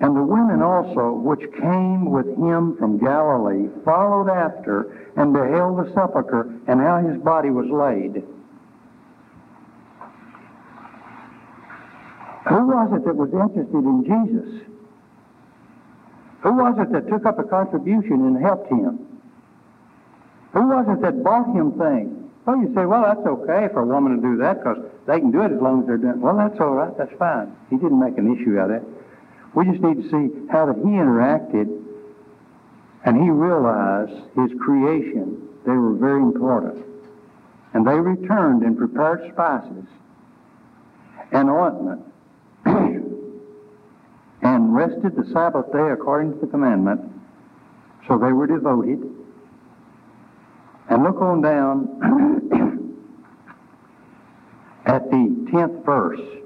And 0.00 0.16
the 0.16 0.22
women 0.22 0.62
also, 0.62 1.12
which 1.12 1.40
came 1.60 2.10
with 2.10 2.26
him 2.26 2.76
from 2.78 2.98
Galilee, 2.98 3.68
followed 3.84 4.30
after 4.30 5.10
and 5.16 5.32
beheld 5.32 5.78
the 5.78 5.92
sepulchre 5.92 6.50
and 6.66 6.80
how 6.80 7.04
his 7.06 7.20
body 7.20 7.50
was 7.50 7.68
laid. 7.68 8.24
Who 12.48 12.66
was 12.66 12.90
it 12.96 13.04
that 13.04 13.14
was 13.14 13.30
interested 13.30 13.84
in 13.84 14.04
Jesus? 14.04 14.62
Who 16.42 16.52
was 16.54 16.78
it 16.78 16.90
that 16.92 17.06
took 17.08 17.26
up 17.26 17.38
a 17.38 17.44
contribution 17.44 18.24
and 18.24 18.42
helped 18.42 18.70
him? 18.70 19.06
Who 20.54 20.66
was 20.66 20.86
it 20.88 21.02
that 21.02 21.22
bought 21.22 21.54
him 21.54 21.72
things? 21.78 22.16
Well, 22.46 22.56
you 22.56 22.72
say, 22.74 22.86
well, 22.86 23.02
that's 23.02 23.26
okay 23.26 23.68
for 23.72 23.82
a 23.82 23.86
woman 23.86 24.16
to 24.16 24.22
do 24.22 24.38
that 24.38 24.64
because 24.64 24.78
they 25.06 25.20
can 25.20 25.30
do 25.30 25.42
it 25.42 25.52
as 25.52 25.60
long 25.60 25.82
as 25.82 25.86
they're 25.86 25.98
doing 25.98 26.14
it. 26.14 26.18
Well, 26.18 26.36
that's 26.36 26.58
all 26.58 26.72
right. 26.72 26.96
That's 26.96 27.12
fine. 27.18 27.54
He 27.68 27.76
didn't 27.76 28.00
make 28.00 28.16
an 28.16 28.34
issue 28.34 28.58
out 28.58 28.70
of 28.70 28.80
that. 28.80 29.00
We 29.54 29.64
just 29.64 29.80
need 29.80 30.02
to 30.02 30.08
see 30.08 30.46
how 30.50 30.66
that 30.66 30.76
he 30.76 30.82
interacted 30.82 31.80
and 33.04 33.22
he 33.22 33.30
realized 33.30 34.12
his 34.36 34.50
creation. 34.60 35.48
They 35.66 35.72
were 35.72 35.94
very 35.94 36.22
important. 36.22 36.84
And 37.72 37.86
they 37.86 37.94
returned 37.94 38.62
and 38.62 38.76
prepared 38.76 39.30
spices 39.32 39.84
and 41.32 41.48
ointment 41.48 42.02
and 44.42 44.74
rested 44.74 45.16
the 45.16 45.24
Sabbath 45.32 45.72
day 45.72 45.90
according 45.92 46.34
to 46.34 46.40
the 46.40 46.46
commandment. 46.46 47.00
So 48.06 48.18
they 48.18 48.32
were 48.32 48.46
devoted. 48.46 49.02
And 50.88 51.04
look 51.04 51.20
on 51.20 51.40
down 51.40 51.88
at 54.86 55.10
the 55.10 55.46
10th 55.52 55.84
verse 55.84 56.39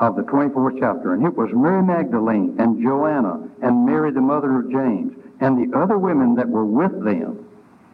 of 0.00 0.16
the 0.16 0.22
24th 0.22 0.78
chapter. 0.78 1.14
And 1.14 1.26
it 1.26 1.36
was 1.36 1.50
Mary 1.52 1.82
Magdalene 1.82 2.56
and 2.58 2.80
Joanna 2.82 3.48
and 3.62 3.84
Mary 3.86 4.12
the 4.12 4.20
mother 4.20 4.60
of 4.60 4.70
James 4.70 5.14
and 5.40 5.58
the 5.58 5.76
other 5.76 5.98
women 5.98 6.34
that 6.36 6.48
were 6.48 6.64
with 6.64 7.04
them 7.04 7.44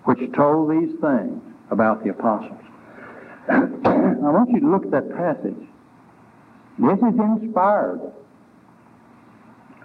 which 0.04 0.32
told 0.34 0.70
these 0.70 0.94
things 1.00 1.42
about 1.70 2.04
the 2.04 2.10
apostles. 2.10 2.60
I 3.48 4.30
want 4.30 4.50
you 4.50 4.60
to 4.60 4.70
look 4.70 4.84
at 4.84 4.90
that 4.90 5.16
passage. 5.16 5.56
This 6.78 6.98
is 6.98 7.18
inspired. 7.18 8.00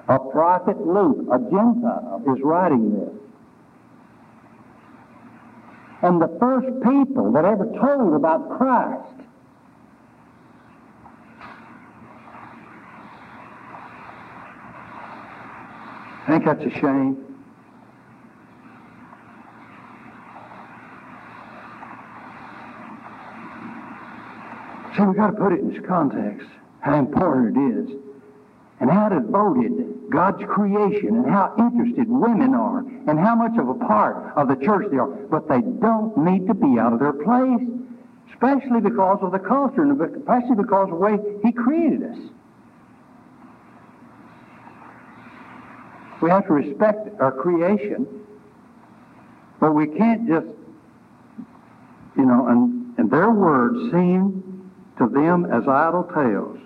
A 0.10 0.19
prophet 0.19 0.86
Luke, 0.86 1.27
a 1.32 1.38
Gentile, 1.38 2.23
is 2.36 2.41
writing 2.41 2.99
this. 2.99 3.13
And 6.01 6.21
the 6.21 6.36
first 6.39 6.67
people 6.84 7.32
that 7.34 7.45
ever 7.45 7.65
told 7.79 8.15
about 8.15 8.58
Christ 8.58 9.28
I 16.29 16.31
think 16.33 16.45
that's 16.45 16.63
a 16.63 16.79
shame. 16.79 17.17
See, 24.95 25.01
we've 25.01 25.15
got 25.15 25.31
to 25.31 25.37
put 25.37 25.53
it 25.53 25.61
in 25.61 25.75
its 25.75 25.83
context, 25.87 26.47
how 26.81 26.99
important 26.99 27.57
it 27.57 27.79
is, 27.79 27.99
and 28.79 28.91
how 28.91 29.09
devoted 29.09 30.11
God's 30.11 30.43
creation 30.45 31.15
and 31.15 31.25
how 31.25 31.55
interested 31.57 32.07
women 32.07 32.53
are, 32.53 32.81
and 33.07 33.17
how 33.17 33.33
much 33.33 33.57
of 33.57 33.67
a 33.67 33.73
part 33.73 34.31
of 34.37 34.49
the 34.49 34.63
church 34.63 34.85
they 34.91 34.97
are. 34.97 35.07
But 35.07 35.49
they 35.49 35.61
don't 35.61 36.15
need 36.15 36.45
to 36.45 36.53
be 36.53 36.77
out 36.77 36.93
of 36.93 36.99
their 36.99 37.13
place, 37.13 37.67
especially 38.31 38.81
because 38.81 39.17
of 39.23 39.31
the 39.31 39.39
culture, 39.39 39.81
and 39.81 39.99
especially 39.99 40.57
because 40.57 40.89
of 40.89 40.89
the 40.89 40.95
way 40.95 41.17
He 41.43 41.51
created 41.51 42.03
us. 42.03 42.19
We 46.21 46.29
have 46.29 46.45
to 46.47 46.53
respect 46.53 47.19
our 47.21 47.32
creation, 47.32 48.05
but 49.60 49.73
we 49.73 49.88
can't 49.88 50.27
just, 50.27 50.47
you 52.17 52.25
know, 52.25 52.47
and, 52.47 52.97
and 52.97 53.10
their 53.10 53.32
words 53.32 53.91
seem 53.91 54.71
to 54.97 55.08
them 55.08 55.45
as 55.45 55.67
idle 55.67 56.03
tales. 56.13 56.60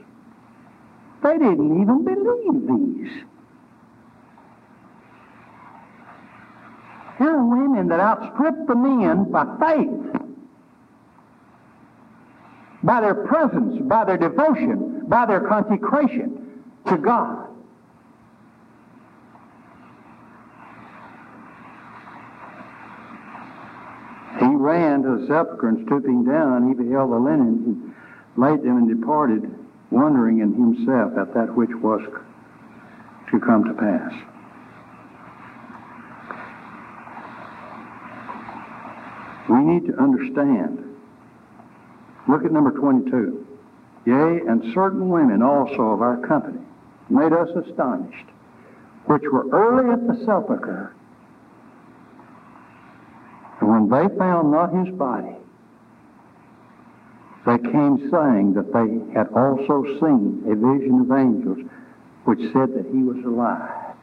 They 1.24 1.38
didn't 1.38 1.82
even 1.82 2.04
believe 2.04 2.68
these. 2.68 3.24
Here 7.20 7.30
are 7.30 7.46
women 7.46 7.88
that 7.89 8.00
outstrip 8.00 8.68
the 8.68 8.76
men 8.76 9.32
by 9.32 9.46
faith, 9.60 10.22
by 12.82 13.02
their 13.02 13.16
presence, 13.16 13.82
by 13.84 14.04
their 14.04 14.18
devotion, 14.18 15.04
by 15.08 15.26
their 15.28 15.42
consecration 15.42 16.63
to 16.88 16.98
God. 16.98 17.48
He 24.39 24.53
ran 24.63 25.04
to 25.04 25.17
the 25.17 25.28
sepulchre 25.28 25.67
and 25.67 25.86
stooping 25.86 26.23
down, 26.23 26.69
he 26.69 26.73
beheld 26.73 27.12
the 27.12 27.19
linen, 27.19 27.63
and 27.67 27.93
laid 28.38 28.63
them 28.63 28.78
and 28.78 28.88
departed, 28.88 29.43
wondering 29.91 30.39
in 30.39 30.54
himself 30.54 31.12
at 31.17 31.34
that 31.34 31.54
which 31.54 31.69
was 31.82 32.02
to 33.30 33.39
come 33.41 33.65
to 33.65 33.73
pass. 33.73 34.13
We 39.49 39.60
need 39.60 39.86
to 39.88 40.02
understand. 40.02 40.80
Look 42.30 42.45
at 42.45 42.54
number 42.54 42.71
22. 42.71 43.45
Yea, 44.06 44.39
and 44.47 44.73
certain 44.73 45.10
women 45.10 45.41
also 45.41 45.82
of 45.82 46.02
our 46.02 46.17
company 46.26 46.63
made 47.10 47.34
us 47.34 47.49
astonished, 47.49 48.28
which 49.08 49.23
were 49.32 49.49
early 49.49 49.91
at 49.91 50.08
the 50.08 50.15
sepulchre 50.26 50.95
when 53.84 54.10
they 54.10 54.15
found 54.17 54.52
not 54.52 54.74
his 54.74 54.93
body, 54.96 55.36
they 57.46 57.58
came 57.58 58.10
saying 58.10 58.54
that 58.54 58.72
they 58.72 59.13
had 59.13 59.28
also 59.34 59.84
seen 60.00 60.43
a 60.48 60.56
vision 60.56 61.02
of 61.02 61.12
angels 61.12 61.60
which 62.26 62.39
said 62.54 62.74
that 62.74 62.86
he 62.91 63.04
was 63.04 63.17
alive. 63.26 63.96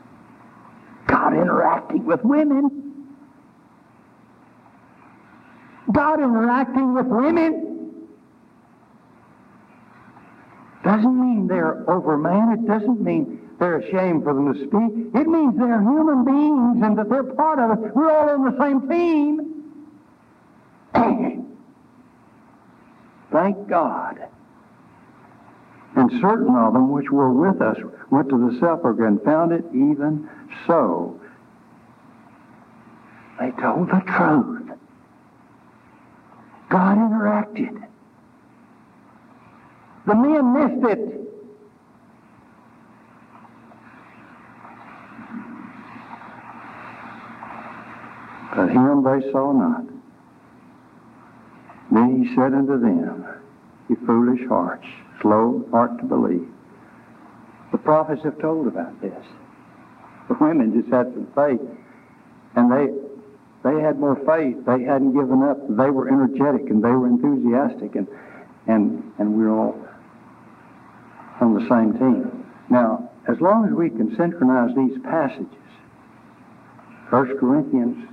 God 1.07 1.33
interacting 1.33 2.05
with 2.05 2.23
women. 2.23 3.17
God 5.93 6.21
interacting 6.21 6.95
with 6.95 7.07
women 7.07 8.07
doesn't 10.85 11.21
mean 11.21 11.47
they're 11.47 11.89
overman. 11.91 12.53
It 12.53 12.67
doesn't 12.67 13.01
mean 13.01 13.41
they're 13.59 13.79
ashamed 13.79 14.25
for 14.25 14.35
them 14.35 14.53
to 14.53 14.59
speak. 14.59 15.15
It 15.15 15.27
means 15.27 15.57
they're 15.57 15.81
human 15.81 16.25
beings 16.25 16.85
and 16.85 16.99
that 16.99 17.09
they're 17.09 17.25
part 17.25 17.59
of 17.59 17.85
it. 17.85 17.95
We're 17.95 18.11
all 18.11 18.29
on 18.31 18.45
the 18.45 18.59
same 18.63 18.89
team. 18.89 19.40
Thank 23.33 23.69
God. 23.69 24.29
And 25.97 26.09
certain 26.21 26.55
of 26.55 26.73
them 26.73 26.91
which 26.91 27.11
were 27.11 27.33
with 27.33 27.61
us 27.61 27.77
went 28.11 28.29
to 28.29 28.39
the 28.39 28.53
sepulchre 28.61 29.07
and 29.07 29.21
found 29.23 29.51
it 29.53 29.65
even 29.73 30.29
so. 30.67 31.21
They 33.39 33.51
told 33.53 33.89
the 33.89 34.03
truth. 34.07 34.71
God 36.69 36.99
interacted. 36.99 37.83
The 40.07 40.15
men 40.15 40.53
missed 40.53 40.85
it. 40.93 41.17
But 48.55 48.69
him 48.69 49.03
they 49.05 49.31
saw 49.31 49.53
not. 49.53 49.90
Then 51.91 52.23
he 52.23 52.35
said 52.35 52.55
unto 52.55 52.79
them, 52.81 53.27
Ye 53.89 53.97
foolish 54.07 54.47
hearts, 54.49 54.87
slow 55.21 55.67
heart 55.71 55.99
to 55.99 56.05
believe. 56.05 56.49
The 57.73 57.79
prophets 57.79 58.23
have 58.25 58.39
told 58.39 58.67
about 58.67 59.01
this. 59.01 59.27
The 60.29 60.35
women 60.35 60.73
just 60.73 60.93
had 60.93 61.13
some 61.13 61.27
faith, 61.35 61.61
and 62.55 62.71
they 62.71 62.89
they 63.63 63.81
had 63.81 63.99
more 63.99 64.17
faith. 64.27 64.65
They 64.65 64.85
hadn't 64.85 65.13
given 65.13 65.43
up. 65.43 65.59
They 65.69 65.91
were 65.91 66.09
energetic 66.09 66.71
and 66.71 66.83
they 66.83 66.91
were 66.91 67.07
enthusiastic, 67.07 67.97
and 67.97 68.07
and 68.67 69.13
and 69.19 69.37
we're 69.37 69.51
all 69.51 69.77
on 71.41 71.55
the 71.55 71.69
same 71.69 71.93
team. 71.95 72.47
Now, 72.71 73.11
as 73.29 73.41
long 73.41 73.67
as 73.67 73.73
we 73.73 73.91
can 73.91 74.15
synchronize 74.17 74.75
these 74.77 74.99
passages, 75.03 75.47
1 77.11 77.39
Corinthians 77.39 78.09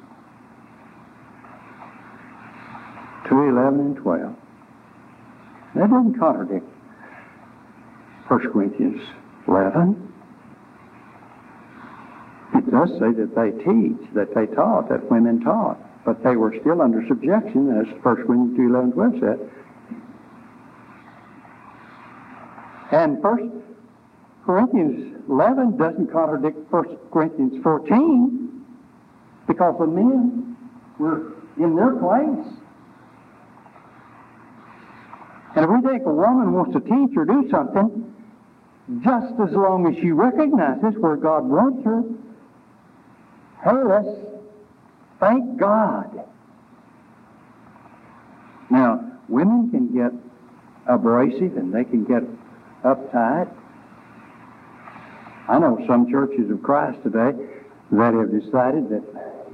2, 3.30 3.50
11, 3.50 3.80
and 3.80 3.96
12. 3.98 4.36
That 5.76 5.90
doesn't 5.90 6.20
contradict 6.20 6.66
1 8.28 8.52
Corinthians 8.52 9.02
11. 9.48 10.14
It 12.56 12.72
does 12.72 12.90
say 12.92 13.12
that 13.12 13.36
they 13.36 13.52
teach, 13.64 14.14
that 14.14 14.34
they 14.34 14.48
taught, 14.48 14.90
that 14.90 15.10
women 15.12 15.42
taught, 15.42 15.78
but 16.06 16.24
they 16.24 16.36
were 16.36 16.56
still 16.60 16.82
under 16.82 17.06
subjection, 17.08 17.78
as 17.80 17.88
1 18.04 18.16
Corinthians 18.26 18.58
2, 18.58 18.68
11, 18.68 18.92
12 18.94 19.14
said. 19.20 19.52
And 22.92 23.22
1 23.22 23.64
Corinthians 24.46 25.22
11 25.30 25.78
doesn't 25.78 26.12
contradict 26.12 26.72
1 26.72 26.98
Corinthians 27.12 27.62
14 27.62 28.66
because 29.46 29.76
the 29.78 29.88
men 29.88 30.56
were 30.98 31.34
in 31.58 31.76
their 31.76 31.92
place. 31.92 32.48
And 35.58 35.66
if 35.66 35.72
we 35.72 35.90
think 35.90 36.06
a 36.06 36.14
woman 36.14 36.54
wants 36.54 36.74
to 36.74 36.80
teach 36.80 37.18
or 37.18 37.26
do 37.26 37.50
something, 37.50 38.14
just 39.02 39.34
as 39.40 39.56
long 39.56 39.88
as 39.92 40.00
she 40.00 40.12
recognizes 40.12 40.94
where 41.00 41.16
God 41.16 41.46
wants 41.46 41.84
her, 41.84 42.04
hey, 43.64 43.84
let's 43.84 44.20
thank 45.20 45.58
God. 45.58 46.28
Now, 48.70 49.20
women 49.28 49.72
can 49.72 49.88
get 49.96 50.12
abrasive 50.86 51.58
and 51.58 51.74
they 51.74 51.86
can 51.86 52.04
get 52.04 52.22
uptight. 52.84 53.52
I 55.50 55.58
know 55.58 55.84
some 55.88 56.12
churches 56.12 56.52
of 56.52 56.62
Christ 56.62 57.02
today 57.02 57.34
that 57.94 58.14
have 58.14 58.30
decided 58.30 58.90
that 58.90 59.04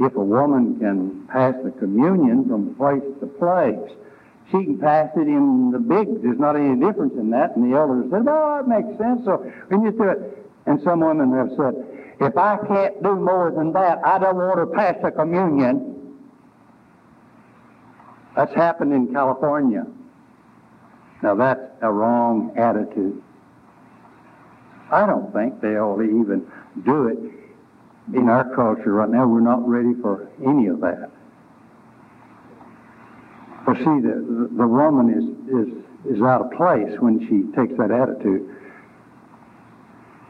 if 0.01 0.13
a 0.17 0.21
woman 0.21 0.77
can 0.79 1.27
pass 1.27 1.55
the 1.63 1.71
communion 1.71 2.49
from 2.49 2.75
place 2.75 3.03
to 3.21 3.25
place, 3.25 3.97
she 4.47 4.63
can 4.63 4.77
pass 4.79 5.09
it 5.15 5.27
in 5.27 5.71
the 5.71 5.79
big. 5.79 6.21
There's 6.21 6.39
not 6.39 6.55
any 6.55 6.79
difference 6.79 7.13
in 7.13 7.29
that. 7.31 7.55
And 7.55 7.71
the 7.71 7.77
elders 7.77 8.11
said, 8.11 8.21
oh, 8.21 8.25
well, 8.25 8.57
that 8.57 8.67
makes 8.67 8.97
sense. 8.97 9.25
So 9.25 9.51
we 9.69 9.85
just 9.85 9.97
do 9.97 10.09
it. 10.09 10.47
And 10.65 10.81
some 10.83 10.99
women 10.99 11.31
have 11.33 11.49
said, 11.57 11.73
if 12.19 12.37
I 12.37 12.57
can't 12.67 13.01
do 13.01 13.15
more 13.15 13.51
than 13.51 13.73
that, 13.73 13.99
I 14.05 14.19
don't 14.19 14.35
want 14.35 14.59
to 14.59 14.75
pass 14.75 14.95
the 15.01 15.11
communion. 15.11 16.17
That's 18.35 18.53
happened 18.53 18.93
in 18.93 19.13
California. 19.13 19.85
Now 21.21 21.35
that's 21.35 21.61
a 21.81 21.91
wrong 21.91 22.53
attitude. 22.57 23.21
I 24.91 25.05
don't 25.05 25.33
think 25.33 25.61
they 25.61 25.77
ought 25.77 25.97
to 25.97 26.03
even 26.03 26.45
do 26.85 27.07
it 27.07 27.17
in 28.15 28.29
our 28.29 28.53
culture 28.55 28.93
right 28.93 29.09
now. 29.09 29.27
We're 29.27 29.39
not 29.39 29.67
ready 29.67 29.93
for 30.01 30.29
any 30.45 30.67
of 30.67 30.81
that. 30.81 31.09
Well, 33.65 33.77
see, 33.77 34.01
the, 34.03 34.49
the 34.57 34.67
woman 34.67 35.07
is, 35.09 35.23
is, 35.47 36.17
is 36.17 36.21
out 36.21 36.41
of 36.41 36.51
place 36.51 36.99
when 36.99 37.19
she 37.27 37.47
takes 37.55 37.77
that 37.77 37.91
attitude. 37.91 38.49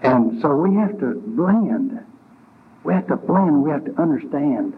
And 0.03 0.39
so 0.41 0.55
we 0.55 0.75
have 0.75 0.99
to 0.99 1.15
blend. 1.33 1.99
We 2.83 2.93
have 2.93 3.07
to 3.07 3.15
blend. 3.15 3.63
We 3.63 3.71
have 3.71 3.85
to 3.85 4.01
understand. 4.01 4.73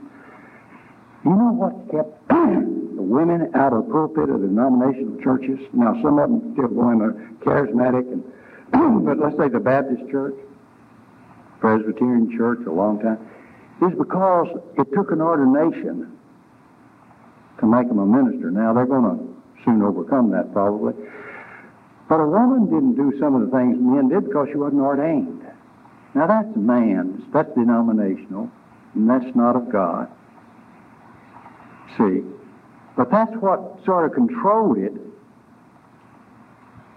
You 1.26 1.32
know 1.32 1.52
what 1.52 1.74
kept 1.91 2.30
the 2.30 3.02
women 3.02 3.50
out 3.56 3.74
of 3.74 3.88
the 3.88 3.91
pulpit 3.91 4.30
of 4.30 4.39
the 4.39 4.48
denominational 4.48 5.20
churches? 5.22 5.60
Now, 5.74 6.00
some 6.02 6.20
of 6.20 6.30
them 6.30 6.54
still 6.54 6.70
going 6.70 7.00
to 7.00 7.12
charismatic, 7.44 8.08
and 8.08 8.24
but 9.06 9.20
let's 9.20 9.36
say 9.38 9.50
the 9.50 9.60
Baptist 9.60 10.10
church, 10.10 10.36
Presbyterian 11.60 12.32
church, 12.38 12.60
a 12.68 12.72
long 12.72 13.02
time, 13.02 13.20
is 13.82 13.98
because 13.98 14.48
it 14.78 14.88
took 14.94 15.12
an 15.12 15.20
ordination 15.20 16.14
to 17.60 17.65
make 17.65 17.88
him 17.88 18.00
a 18.00 18.06
minister. 18.06 18.52
Now, 18.52 18.74
they're 18.74 18.86
going 18.86 19.18
to 19.18 19.63
soon 19.63 19.82
overcome 19.82 20.32
that 20.32 20.52
probably. 20.54 20.94
But 22.08 22.20
a 22.20 22.28
woman 22.28 22.65
didn't 22.65 22.96
do 22.96 23.18
some 23.20 23.36
of 23.36 23.50
the 23.50 23.58
things 23.58 23.78
men 23.80 24.10
did 24.10 24.26
because 24.26 24.48
she 24.52 24.58
wasn't 24.58 24.82
ordained. 24.82 25.41
Now, 26.13 26.28
that's 26.28 26.56
man's, 26.56 27.24
that's 27.34 27.54
denominational, 27.56 28.50
and 28.94 29.10
that's 29.10 29.36
not 29.36 29.56
of 29.56 29.72
God. 29.72 30.10
See? 31.98 32.22
But 32.96 33.12
that's 33.12 33.34
what 33.41 33.80
sort 33.86 34.06
of 34.06 34.13
controlled 34.13 34.78
it. 34.78 34.94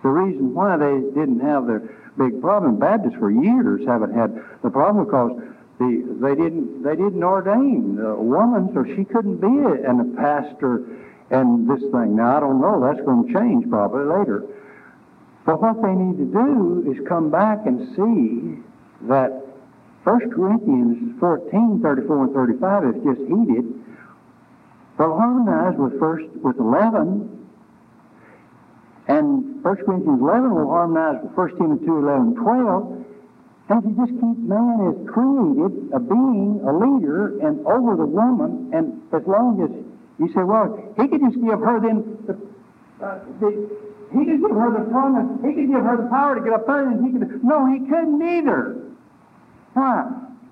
The 0.02 0.08
reason 0.08 0.54
why 0.54 0.76
they 0.76 1.00
didn't 1.18 1.40
have 1.40 1.66
their 1.66 1.80
big 2.16 2.40
problem, 2.40 2.78
Baptists 2.78 3.16
for 3.18 3.30
years 3.30 3.80
haven't 3.86 4.14
had 4.14 4.38
the 4.62 4.70
problem 4.70 5.04
because 5.04 5.32
the, 5.78 6.18
they 6.20 6.34
didn't 6.34 6.82
they 6.82 6.96
didn't 6.96 7.22
ordain 7.22 7.98
a 8.00 8.20
woman, 8.20 8.70
so 8.74 8.84
she 8.96 9.04
couldn't 9.04 9.38
be 9.38 9.46
a, 9.46 9.88
and 9.88 10.00
a 10.00 10.16
pastor 10.20 10.82
and 11.30 11.68
this 11.70 11.80
thing. 11.92 12.16
Now 12.16 12.36
I 12.36 12.40
don't 12.40 12.60
know. 12.60 12.82
That's 12.82 13.04
going 13.06 13.28
to 13.28 13.32
change 13.32 13.68
probably 13.70 14.04
later. 14.04 14.44
But 15.46 15.62
what 15.62 15.80
they 15.80 15.94
need 15.94 16.18
to 16.18 16.26
do 16.26 16.92
is 16.92 17.06
come 17.08 17.30
back 17.30 17.64
and 17.64 17.88
see 17.96 18.60
that 19.08 19.30
1 20.04 20.30
Corinthians 20.30 21.18
14, 21.20 21.80
34 21.82 22.24
and 22.24 22.34
35 22.34 22.84
is 22.84 22.94
just 23.04 23.20
heated. 23.28 23.64
They'll 24.98 25.16
harmonize 25.16 25.78
with 25.78 25.98
first 26.00 26.26
with 26.42 26.58
11, 26.58 27.46
and 29.06 29.64
1 29.64 29.76
Corinthians 29.86 30.20
11 30.20 30.54
will 30.54 30.68
harmonize 30.68 31.22
with 31.22 31.32
1 31.32 31.56
Timothy 31.56 31.86
2, 31.86 31.96
11, 31.98 32.34
12. 32.34 33.04
If 33.70 33.84
you 33.84 33.92
just 34.00 34.12
keep 34.16 34.38
man 34.48 34.80
as 34.88 34.96
created, 35.12 35.92
a 35.92 36.00
being, 36.00 36.60
a 36.64 36.72
leader, 36.72 37.38
and 37.44 37.60
over 37.66 37.96
the 37.96 38.06
woman, 38.06 38.70
and 38.72 39.02
as 39.12 39.26
long 39.26 39.60
as 39.60 39.70
you 40.18 40.32
say, 40.32 40.42
well, 40.42 40.72
he 40.96 41.06
could 41.06 41.20
just 41.20 41.36
give 41.36 41.60
her 41.60 41.78
then 41.80 42.16
the, 42.26 42.32
uh, 43.04 43.18
the 43.40 43.68
he 44.12 44.24
could 44.24 44.40
give 44.40 44.56
her 44.56 44.72
the 44.72 44.90
promise, 44.90 45.28
he 45.44 45.52
could 45.52 45.68
give 45.68 45.84
her 45.84 45.96
the 46.00 46.08
power 46.08 46.34
to 46.34 46.40
get 46.40 46.54
up 46.54 46.66
there, 46.66 46.88
and 46.88 47.04
he 47.04 47.12
could. 47.12 47.44
No, 47.44 47.66
he 47.66 47.80
couldn't 47.80 48.22
either. 48.22 48.88
Why? 49.74 50.04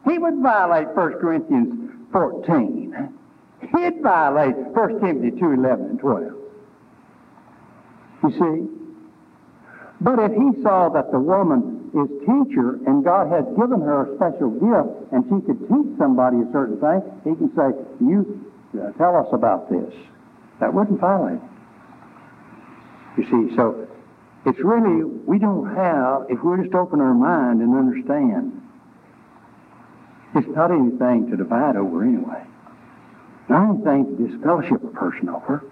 He 0.05 0.19
would 0.19 0.39
violate 0.43 0.89
1 0.95 1.13
Corinthians 1.15 1.91
14. 2.13 3.15
He'd 3.61 4.03
violate 4.03 4.57
1 4.57 5.01
Timothy 5.01 5.41
2, 5.41 5.53
11 5.53 5.85
and 5.87 5.99
12. 5.99 6.33
You 8.25 8.31
see? 8.31 8.77
But 10.01 10.19
if 10.19 10.33
he 10.33 10.63
saw 10.63 10.91
that 10.91 11.11
the 11.11 11.19
woman 11.19 11.76
is 11.97 12.09
teacher 12.21 12.79
and 12.87 13.03
God 13.03 13.33
has 13.33 13.45
given 13.57 13.81
her 13.81 14.05
a 14.05 14.17
special 14.17 14.51
gift 14.51 15.13
and 15.13 15.25
she 15.25 15.41
could 15.47 15.61
teach 15.65 15.99
somebody 15.99 16.39
a 16.45 16.49
certain 16.53 16.77
thing, 16.79 17.01
he 17.25 17.33
can 17.35 17.49
say, 17.57 17.73
you 18.05 18.45
uh, 18.77 18.93
tell 18.99 19.17
us 19.17 19.29
about 19.33 19.71
this. 19.71 19.95
That 20.61 20.73
wouldn't 20.73 21.01
violate. 21.01 21.41
You 23.17 23.25
see, 23.25 23.57
so 23.57 23.89
it's 24.45 24.59
really, 24.61 25.05
we 25.05 25.39
don't 25.39 25.75
have, 25.75 26.27
if 26.29 26.43
we 26.43 26.63
just 26.63 26.75
open 26.75 27.01
our 27.01 27.15
mind 27.15 27.63
and 27.63 27.75
understand, 27.75 28.61
it's 30.35 30.49
not 30.55 30.71
anything 30.71 31.31
to 31.31 31.37
divide 31.37 31.77
over 31.77 32.05
anyway. 32.05 32.45
Not 33.49 33.71
anything 33.71 34.17
to 34.17 34.29
disfellowship 34.29 34.85
a 34.85 34.89
person 34.89 35.29
over. 35.29 35.65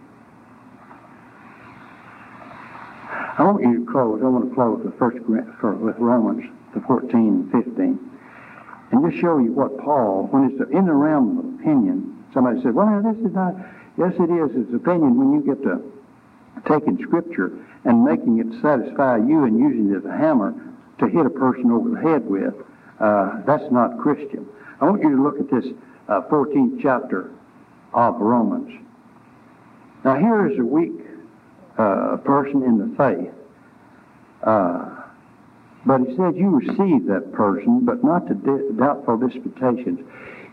I 3.37 3.43
want 3.43 3.63
you 3.63 3.85
to 3.85 3.91
close. 3.91 4.21
I 4.23 4.27
want 4.27 4.49
to 4.49 4.55
close 4.55 4.81
with 4.85 4.97
first 4.99 5.19
with 5.27 5.99
Romans 5.99 6.45
the 6.73 6.81
14 6.81 7.11
and 7.13 7.53
15, 7.53 7.99
and 8.91 9.11
just 9.11 9.21
show 9.21 9.39
you 9.39 9.53
what 9.53 9.79
Paul, 9.79 10.29
when 10.31 10.51
it's 10.51 10.71
in 10.73 10.87
the 10.87 10.93
realm 10.93 11.39
of 11.39 11.61
opinion, 11.61 12.25
somebody 12.33 12.63
said, 12.63 12.75
"Well, 12.75 13.03
this 13.03 13.17
is 13.27 13.35
not." 13.35 13.55
Yes, 13.97 14.15
it 14.19 14.31
is. 14.31 14.51
It's 14.55 14.75
opinion 14.75 15.17
when 15.19 15.33
you 15.33 15.41
get 15.43 15.63
to 15.63 15.81
taking 16.67 16.99
Scripture 17.03 17.53
and 17.85 18.05
making 18.05 18.39
it 18.39 18.61
satisfy 18.63 19.17
you 19.19 19.45
and 19.45 19.59
using 19.59 19.93
it 19.93 19.99
as 19.99 20.05
a 20.05 20.17
hammer 20.17 20.55
to 20.99 21.09
hit 21.09 21.27
a 21.27 21.31
person 21.31 21.71
over 21.71 21.91
the 21.91 22.01
head 22.01 22.29
with. 22.29 22.55
Uh, 23.01 23.43
that's 23.47 23.71
not 23.71 23.99
Christian. 23.99 24.47
I 24.81 24.87
want 24.87 25.03
you 25.03 25.11
to 25.11 25.23
look 25.23 25.39
at 25.41 25.51
this 25.51 25.73
uh, 26.09 26.23
14th 26.23 26.81
chapter 26.81 27.31
of 27.93 28.21
Romans. 28.21 28.81
Now, 30.05 30.17
here 30.17 30.47
is 30.47 30.59
a 30.59 30.65
weak 30.65 31.04
uh, 31.79 32.17
person 32.19 32.63
in 32.63 32.79
the 32.79 32.97
faith. 32.97 33.33
Uh, 34.43 35.03
but 35.87 36.01
he 36.01 36.17
says 36.17 36.35
you 36.37 36.49
receive 36.51 37.07
that 37.07 37.33
person, 37.33 37.85
but 37.85 38.03
not 38.03 38.27
to 38.29 38.35
di- 38.35 38.77
doubtful 38.79 39.19
disputations. 39.19 40.01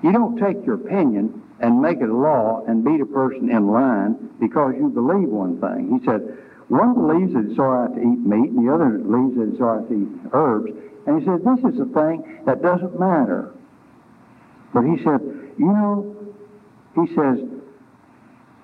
You 0.04 0.12
don't 0.12 0.38
take 0.38 0.66
your 0.66 0.76
opinion 0.76 1.42
and 1.60 1.82
make 1.82 2.02
it 2.02 2.10
a 2.10 2.13
law 2.13 2.63
and 2.67 2.84
beat 2.84 3.02
a 3.02 3.06
person 3.06 3.50
in 3.50 3.67
line 3.67 4.30
because 4.40 4.74
you 4.78 4.90
believe 4.90 5.30
one 5.30 5.62
thing. 5.62 6.00
He 6.00 6.06
said, 6.06 6.38
one 6.67 6.94
believes 6.94 7.34
that 7.34 7.52
it's 7.52 7.60
all 7.60 7.67
right 7.67 7.94
to 7.94 8.02
eat 8.02 8.19
meat, 8.26 8.50
and 8.50 8.67
the 8.67 8.74
other 8.74 8.98
believes 8.98 9.36
that 9.38 9.52
it's 9.54 9.62
all 9.62 9.78
right 9.78 9.88
to 9.90 9.94
eat 9.94 10.32
herbs. 10.34 10.72
And 11.06 11.19
he 11.19 11.26
said, 11.26 11.44
this 11.44 11.74
is 11.74 11.80
a 11.80 11.86
thing 11.86 12.40
that 12.46 12.62
doesn't 12.62 13.00
matter. 13.00 13.54
But 14.74 14.84
he 14.84 14.98
said, 15.04 15.19
you 15.58 15.67
know, 15.67 16.15
he 16.96 17.08
says, 17.13 17.40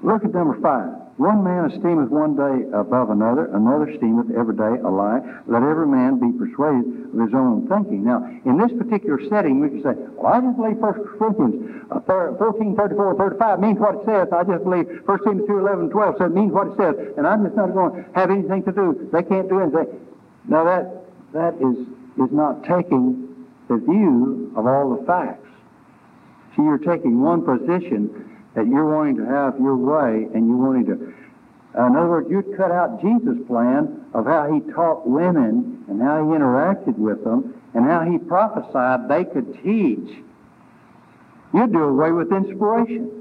look 0.04 0.24
at 0.24 0.34
number 0.34 0.60
five. 0.62 1.07
One 1.18 1.44
man 1.44 1.66
esteemeth 1.72 2.14
one 2.14 2.38
day 2.38 2.70
above 2.78 3.10
another, 3.10 3.50
another 3.50 3.90
esteemeth 3.90 4.30
every 4.38 4.54
day 4.54 4.78
a 4.86 4.90
lie. 4.90 5.18
Let 5.48 5.66
every 5.66 5.88
man 5.90 6.22
be 6.22 6.30
persuaded 6.38 7.10
of 7.10 7.18
his 7.18 7.34
own 7.34 7.66
thinking. 7.66 8.06
Now, 8.06 8.22
in 8.46 8.62
this 8.62 8.70
particular 8.78 9.18
setting, 9.28 9.60
we 9.60 9.70
can 9.70 9.82
say, 9.82 9.98
well, 10.14 10.30
I 10.30 10.42
just 10.46 10.58
believe 10.58 10.78
1 10.78 10.94
Corinthians 11.18 11.90
uh, 11.90 12.38
14, 12.38 12.76
34, 12.78 13.18
35 13.18 13.60
means 13.60 13.80
what 13.82 13.96
it 13.98 14.06
says. 14.06 14.30
I 14.30 14.46
just 14.46 14.62
believe 14.62 14.86
1 15.10 15.24
Timothy 15.26 15.48
2, 15.50 15.58
11, 15.58 15.90
12 15.90 16.16
says 16.22 16.32
means 16.38 16.54
what 16.54 16.68
it 16.70 16.78
says. 16.78 16.94
And 17.18 17.26
I'm 17.26 17.42
just 17.42 17.58
not 17.58 17.74
going 17.74 17.98
to 17.98 18.06
have 18.14 18.30
anything 18.30 18.62
to 18.70 18.72
do. 18.72 19.10
They 19.12 19.26
can't 19.26 19.50
do 19.50 19.58
anything. 19.58 19.90
Now, 20.46 20.70
that, 20.70 21.02
that 21.34 21.58
is, 21.58 21.82
is 22.22 22.30
not 22.30 22.62
taking 22.62 23.26
the 23.74 23.82
view 23.82 24.54
of 24.56 24.70
all 24.70 24.94
the 24.94 25.02
facts. 25.10 25.50
See, 26.54 26.62
you're 26.62 26.78
taking 26.78 27.26
one 27.26 27.42
position 27.42 28.37
that 28.58 28.66
you're 28.66 28.90
wanting 28.90 29.18
to 29.18 29.26
have 29.26 29.60
your 29.60 29.78
way, 29.78 30.28
and 30.34 30.48
you're 30.48 30.58
wanting 30.58 30.86
to. 30.88 30.94
In 31.78 31.96
other 31.96 32.10
words, 32.10 32.28
you'd 32.28 32.58
cut 32.58 32.72
out 32.72 33.00
Jesus' 33.00 33.38
plan 33.46 34.04
of 34.16 34.26
how 34.26 34.52
he 34.52 34.62
taught 34.72 35.08
women 35.08 35.86
and 35.88 36.02
how 36.02 36.18
he 36.26 36.36
interacted 36.36 36.98
with 36.98 37.24
them 37.24 37.54
and 37.76 37.86
how 37.86 38.02
he 38.02 38.18
prophesied 38.18 39.08
they 39.08 39.26
could 39.26 39.54
teach. 39.64 40.24
You'd 41.54 41.72
do 41.72 41.84
away 41.84 42.12
with 42.12 42.32
inspiration. 42.32 43.12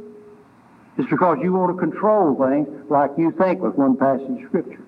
It's 0.97 1.11
because 1.11 1.37
you 1.43 1.53
want 1.53 1.76
to 1.76 1.78
control 1.78 2.34
things 2.34 2.91
like 2.91 3.11
you 3.18 3.30
think 3.32 3.61
with 3.61 3.74
one 3.74 3.99
passage 3.99 4.43
of 4.43 4.49
Scripture. 4.49 4.82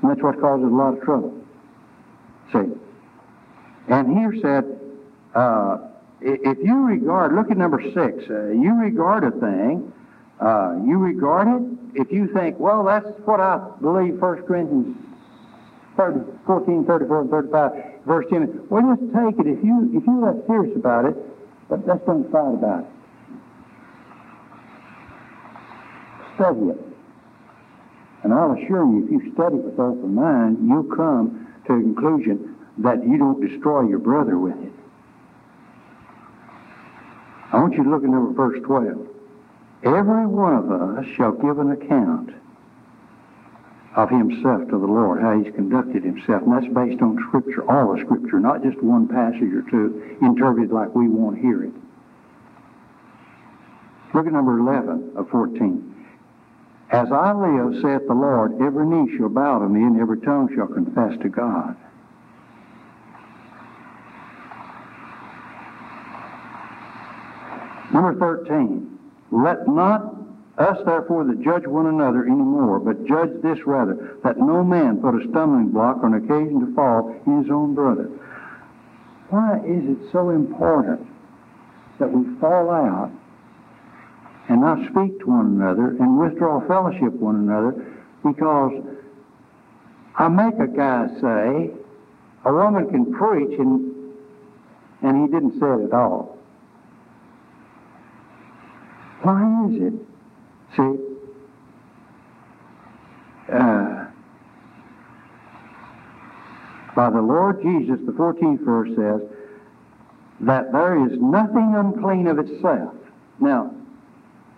And 0.00 0.12
that's 0.12 0.22
what 0.22 0.40
causes 0.40 0.66
a 0.66 0.68
lot 0.68 0.96
of 0.96 1.02
trouble. 1.02 1.36
See? 2.52 2.70
And 3.88 4.16
here 4.16 4.32
said, 4.40 4.78
uh, 5.34 5.78
if 6.24 6.58
you 6.62 6.86
regard, 6.86 7.34
look 7.34 7.50
at 7.50 7.56
number 7.56 7.82
six, 7.82 8.24
uh, 8.30 8.48
you 8.48 8.74
regard 8.80 9.24
a 9.24 9.30
thing, 9.30 9.92
uh, 10.40 10.76
you 10.84 10.98
regard 10.98 11.48
it, 11.48 12.00
if 12.00 12.10
you 12.10 12.26
think, 12.32 12.58
well, 12.58 12.84
that's 12.84 13.06
what 13.24 13.40
I 13.40 13.60
believe 13.80 14.20
1 14.20 14.42
Corinthians 14.42 14.96
30, 15.96 16.20
14, 16.46 16.84
34, 16.86 17.20
and 17.20 17.30
35, 17.30 17.72
verse 18.06 18.26
10, 18.30 18.66
well, 18.68 18.96
just 18.96 19.12
take 19.14 19.46
it. 19.46 19.46
If, 19.46 19.64
you, 19.64 19.90
if 19.94 20.02
you're 20.06 20.32
that 20.32 20.46
serious 20.46 20.76
about 20.76 21.04
it, 21.06 21.16
but 21.68 21.86
let's 21.86 22.04
don't 22.04 22.30
fight 22.32 22.54
about 22.54 22.80
it. 22.80 22.90
Study 26.34 26.70
it. 26.70 26.80
And 28.24 28.32
I'll 28.32 28.52
assure 28.52 28.84
you, 28.86 29.04
if 29.04 29.10
you 29.10 29.32
study 29.34 29.56
with 29.56 29.78
open 29.78 30.14
mind, 30.14 30.58
you'll 30.66 30.84
come 30.96 31.46
to 31.66 31.74
a 31.74 31.80
conclusion 31.80 32.56
that 32.78 33.06
you 33.06 33.18
don't 33.18 33.40
destroy 33.40 33.86
your 33.86 34.00
brother 34.00 34.38
with 34.38 34.56
it. 34.64 34.73
I 37.54 37.58
want 37.58 37.74
you 37.74 37.84
to 37.84 37.90
look 37.90 38.02
at 38.02 38.10
number 38.10 38.32
verse 38.32 38.60
12. 38.64 39.06
Every 39.84 40.26
one 40.26 40.56
of 40.56 40.72
us 40.72 41.06
shall 41.14 41.30
give 41.30 41.60
an 41.60 41.70
account 41.70 42.30
of 43.94 44.10
himself 44.10 44.62
to 44.70 44.76
the 44.76 44.90
Lord, 44.90 45.22
how 45.22 45.38
he's 45.38 45.54
conducted 45.54 46.02
himself. 46.02 46.42
And 46.42 46.52
that's 46.52 46.74
based 46.74 47.00
on 47.00 47.16
Scripture, 47.28 47.62
all 47.70 47.94
the 47.94 48.02
Scripture, 48.02 48.40
not 48.40 48.64
just 48.64 48.82
one 48.82 49.06
passage 49.06 49.54
or 49.54 49.62
two 49.70 50.18
interpreted 50.20 50.72
like 50.72 50.92
we 50.96 51.06
want 51.06 51.36
to 51.36 51.42
hear 51.42 51.62
it. 51.62 51.72
Look 54.14 54.26
at 54.26 54.32
number 54.32 54.58
11 54.58 55.12
of 55.14 55.30
14. 55.30 56.06
As 56.90 57.12
I 57.12 57.32
live, 57.32 57.80
saith 57.80 58.08
the 58.08 58.14
Lord, 58.14 58.60
every 58.60 58.84
knee 58.84 59.16
shall 59.16 59.28
bow 59.28 59.60
to 59.60 59.68
me, 59.68 59.84
and 59.84 60.00
every 60.00 60.20
tongue 60.22 60.50
shall 60.56 60.66
confess 60.66 61.16
to 61.22 61.28
God. 61.28 61.76
Number 67.94 68.12
13. 68.18 68.98
Let 69.30 69.68
not 69.68 70.16
us 70.58 70.78
therefore 70.84 71.24
that 71.26 71.40
judge 71.42 71.64
one 71.64 71.86
another 71.86 72.24
any 72.24 72.34
more, 72.34 72.80
but 72.80 73.06
judge 73.06 73.30
this 73.40 73.64
rather, 73.66 74.18
that 74.24 74.36
no 74.36 74.64
man 74.64 75.00
put 75.00 75.14
a 75.14 75.28
stumbling 75.28 75.68
block 75.68 75.98
or 76.02 76.08
an 76.08 76.14
occasion 76.14 76.58
to 76.66 76.74
fall 76.74 77.14
in 77.24 77.42
his 77.42 77.50
own 77.52 77.76
brother. 77.76 78.10
Why 79.30 79.58
is 79.58 79.84
it 79.84 80.10
so 80.10 80.30
important 80.30 81.06
that 82.00 82.10
we 82.10 82.36
fall 82.40 82.68
out 82.70 83.12
and 84.48 84.60
not 84.60 84.78
speak 84.90 85.20
to 85.20 85.26
one 85.26 85.46
another 85.46 85.90
and 85.90 86.18
withdraw 86.18 86.66
fellowship 86.66 87.12
one 87.12 87.36
another 87.36 87.94
because 88.24 88.72
I 90.16 90.26
make 90.26 90.58
a 90.58 90.66
guy 90.66 91.06
say 91.20 91.70
a 92.44 92.52
woman 92.52 92.90
can 92.90 93.12
preach 93.12 93.56
and 93.58 93.94
and 95.02 95.22
he 95.22 95.32
didn't 95.32 95.60
say 95.60 95.66
it 95.66 95.86
at 95.86 95.92
all. 95.92 96.34
Why 99.24 99.68
is 99.70 99.80
it? 99.80 99.94
See, 100.76 100.98
uh, 103.50 104.04
by 106.94 107.08
the 107.08 107.22
Lord 107.22 107.62
Jesus, 107.62 108.00
the 108.04 108.12
14th 108.12 108.60
verse 108.60 108.90
says 108.90 109.26
that 110.40 110.72
there 110.72 111.06
is 111.06 111.18
nothing 111.18 111.74
unclean 111.74 112.26
of 112.26 112.38
itself. 112.38 112.92
Now, 113.40 113.74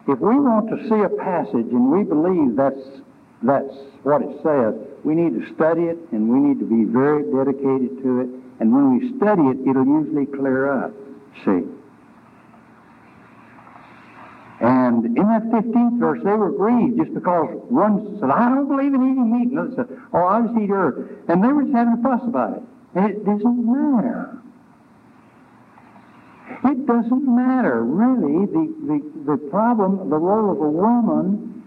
if 0.09 0.19
we 0.19 0.35
want 0.35 0.69
to 0.71 0.83
see 0.89 1.01
a 1.01 1.11
passage 1.11 1.71
and 1.71 1.93
we 1.93 2.03
believe 2.03 2.57
that's 2.57 3.03
that's 3.45 3.73
what 4.03 4.23
it 4.23 4.35
says, 4.43 4.75
we 5.05 5.14
need 5.14 5.39
to 5.39 5.55
study 5.55 5.83
it 5.83 5.99
and 6.11 6.29
we 6.29 6.41
need 6.41 6.59
to 6.59 6.67
be 6.67 6.91
very 6.91 7.23
dedicated 7.23 8.03
to 8.03 8.21
it. 8.21 8.29
And 8.59 8.75
when 8.75 8.99
we 8.99 9.17
study 9.17 9.43
it, 9.43 9.71
it'll 9.71 9.87
usually 9.87 10.27
clear 10.27 10.73
up. 10.73 10.93
See. 11.45 11.76
And 14.97 15.18
in 15.18 15.28
that 15.28 15.42
15th 15.53 15.99
verse, 15.99 16.20
they 16.24 16.32
were 16.32 16.51
grieved 16.51 16.97
just 16.97 17.12
because 17.12 17.61
one 17.68 18.16
said, 18.18 18.30
I 18.30 18.49
don't 18.49 18.68
believe 18.68 18.94
in 18.94 19.03
eating 19.03 19.30
meat. 19.30 19.49
And 19.53 19.59
another 19.59 19.74
said, 19.76 19.99
Oh, 20.14 20.24
I 20.24 20.40
just 20.40 20.57
eat 20.57 20.70
herb. 20.70 21.11
And 21.28 21.44
they 21.44 21.49
were 21.49 21.64
just 21.64 21.74
having 21.74 22.01
a 22.01 22.03
fuss 22.03 22.22
about 22.24 22.57
it. 22.57 22.62
And 22.94 23.11
it 23.11 23.24
doesn't 23.24 23.66
matter. 23.66 24.38
It 26.64 26.86
doesn't 26.86 27.26
matter, 27.28 27.84
really. 27.84 28.47
The, 28.47 28.74
the, 28.88 29.32
the 29.32 29.51
problem, 29.51 30.09
the 30.09 30.16
role 30.16 30.51
of 30.51 30.59
a 30.61 30.70
woman, 30.70 31.62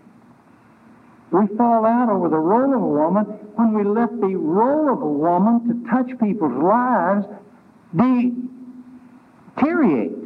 we 1.29 1.45
fall 1.55 1.85
out 1.85 2.09
over 2.09 2.29
the 2.29 2.37
role 2.37 2.73
of 2.73 2.81
a 2.81 2.87
woman 2.87 3.25
when 3.55 3.73
we 3.73 3.83
let 3.83 4.09
the 4.19 4.35
role 4.35 4.91
of 4.91 5.03
a 5.03 5.07
woman 5.07 5.67
to 5.67 5.75
touch 5.91 6.09
people's 6.19 6.63
lives 6.63 7.27
deteriorate. 9.55 10.18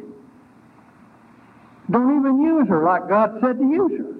Don't 1.89 2.19
even 2.19 2.41
use 2.41 2.67
her 2.69 2.83
like 2.83 3.09
God 3.09 3.39
said 3.41 3.57
to 3.59 3.63
use 3.63 3.91
her. 3.99 4.13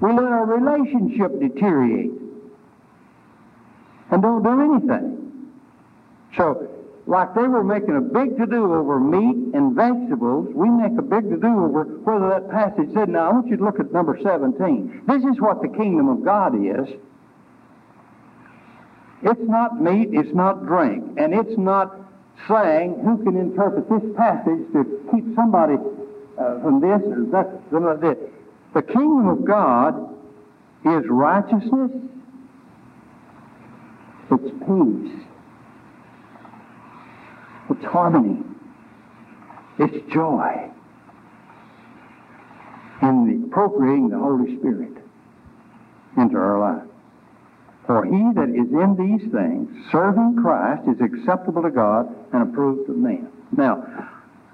We 0.00 0.12
let 0.12 0.24
our 0.24 0.46
relationship 0.46 1.40
deteriorate 1.40 2.12
and 4.10 4.22
don't 4.22 4.42
do 4.42 4.60
anything. 4.60 5.50
So 6.36 6.68
like 7.06 7.34
they 7.34 7.46
were 7.46 7.62
making 7.62 7.96
a 7.96 8.00
big 8.00 8.36
to-do 8.36 8.74
over 8.74 8.98
meat 8.98 9.54
and 9.54 9.74
vegetables, 9.74 10.48
we 10.54 10.68
make 10.68 10.98
a 10.98 11.02
big 11.02 11.30
to-do 11.30 11.46
over 11.46 11.84
whether 11.84 12.28
that 12.28 12.50
passage 12.50 12.92
said, 12.94 13.08
now 13.08 13.30
I 13.30 13.32
want 13.32 13.46
you 13.48 13.56
to 13.56 13.64
look 13.64 13.78
at 13.78 13.92
number 13.92 14.18
17. 14.22 15.02
This 15.06 15.22
is 15.24 15.40
what 15.40 15.62
the 15.62 15.68
kingdom 15.68 16.08
of 16.08 16.24
God 16.24 16.54
is. 16.54 16.88
It's 19.22 19.40
not 19.48 19.80
meat, 19.80 20.08
it's 20.12 20.34
not 20.34 20.66
drink, 20.66 21.16
and 21.16 21.32
it's 21.32 21.56
not 21.56 22.05
saying 22.48 23.00
who 23.04 23.22
can 23.24 23.36
interpret 23.36 23.88
this 23.88 24.02
passage 24.16 24.66
to 24.72 25.08
keep 25.12 25.34
somebody 25.34 25.74
uh, 25.74 26.60
from 26.60 26.80
this 26.80 27.00
or 27.06 27.24
that, 27.32 27.60
or 27.72 27.96
that. 27.96 28.18
The 28.74 28.82
kingdom 28.82 29.28
of 29.28 29.44
God 29.44 30.14
is 30.84 31.04
righteousness, 31.08 31.90
it's 34.30 34.50
peace, 34.66 35.26
it's 37.70 37.84
harmony. 37.86 38.42
It's 39.78 40.10
joy 40.10 40.70
in 43.02 43.28
the 43.28 43.46
appropriating 43.46 44.08
the 44.08 44.18
Holy 44.18 44.56
Spirit 44.56 44.96
into 46.16 46.36
our 46.36 46.58
life. 46.58 46.88
For 47.86 48.04
he 48.04 48.32
that 48.34 48.48
is 48.50 48.68
in 48.72 48.96
these 48.98 49.30
things, 49.32 49.70
serving 49.92 50.38
Christ, 50.42 50.82
is 50.88 51.00
acceptable 51.00 51.62
to 51.62 51.70
God 51.70 52.12
and 52.32 52.42
approved 52.42 52.90
of 52.90 52.96
men. 52.96 53.28
Now, 53.56 53.84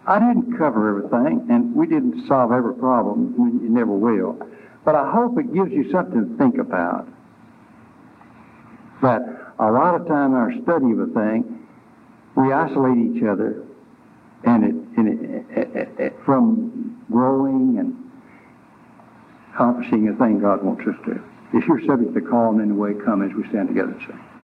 I 0.07 0.19
didn't 0.19 0.59
cover 0.59 0.91
everything, 0.91 1.47
and 1.49 1.75
we 1.75 1.87
didn't 1.87 2.27
solve 2.29 2.53
every 2.53 2.75
problem. 2.75 3.35
We 3.39 3.69
never 3.69 3.93
will. 3.93 4.37
But 4.85 4.97
I 4.97 5.11
hope 5.11 5.39
it 5.39 5.55
gives 5.55 5.73
you 5.73 5.91
something 5.91 6.29
to 6.29 6.37
think 6.37 6.59
about. 6.59 7.09
That 9.01 9.23
a 9.59 9.71
lot 9.71 9.95
of 9.95 10.07
time 10.07 10.33
in 10.33 10.37
our 10.37 10.53
study 10.63 10.93
of 10.93 11.01
a 11.01 11.07
thing, 11.07 11.67
we 12.37 12.53
isolate 12.53 12.99
each 12.99 13.23
other 13.23 13.65
and 14.45 14.65
it, 14.65 14.75
and 14.97 15.09
it, 15.09 15.77
it, 15.77 15.89
it, 15.99 16.17
from 16.25 17.03
growing 17.11 17.79
and 17.79 18.11
accomplishing 19.55 20.07
the 20.07 20.17
thing 20.17 20.41
God 20.41 20.63
wants 20.63 20.83
us 20.87 20.97
to. 21.07 21.32
If 21.55 21.67
you're 21.67 21.81
subject 21.87 22.15
to 22.15 22.21
call 22.21 22.55
in 22.55 22.63
any 22.63 22.73
way, 22.73 22.95
come 22.95 23.23
as 23.23 23.35
we 23.35 23.47
stand 23.49 23.69
together 23.69 23.93
and 23.93 24.01
say. 24.09 24.32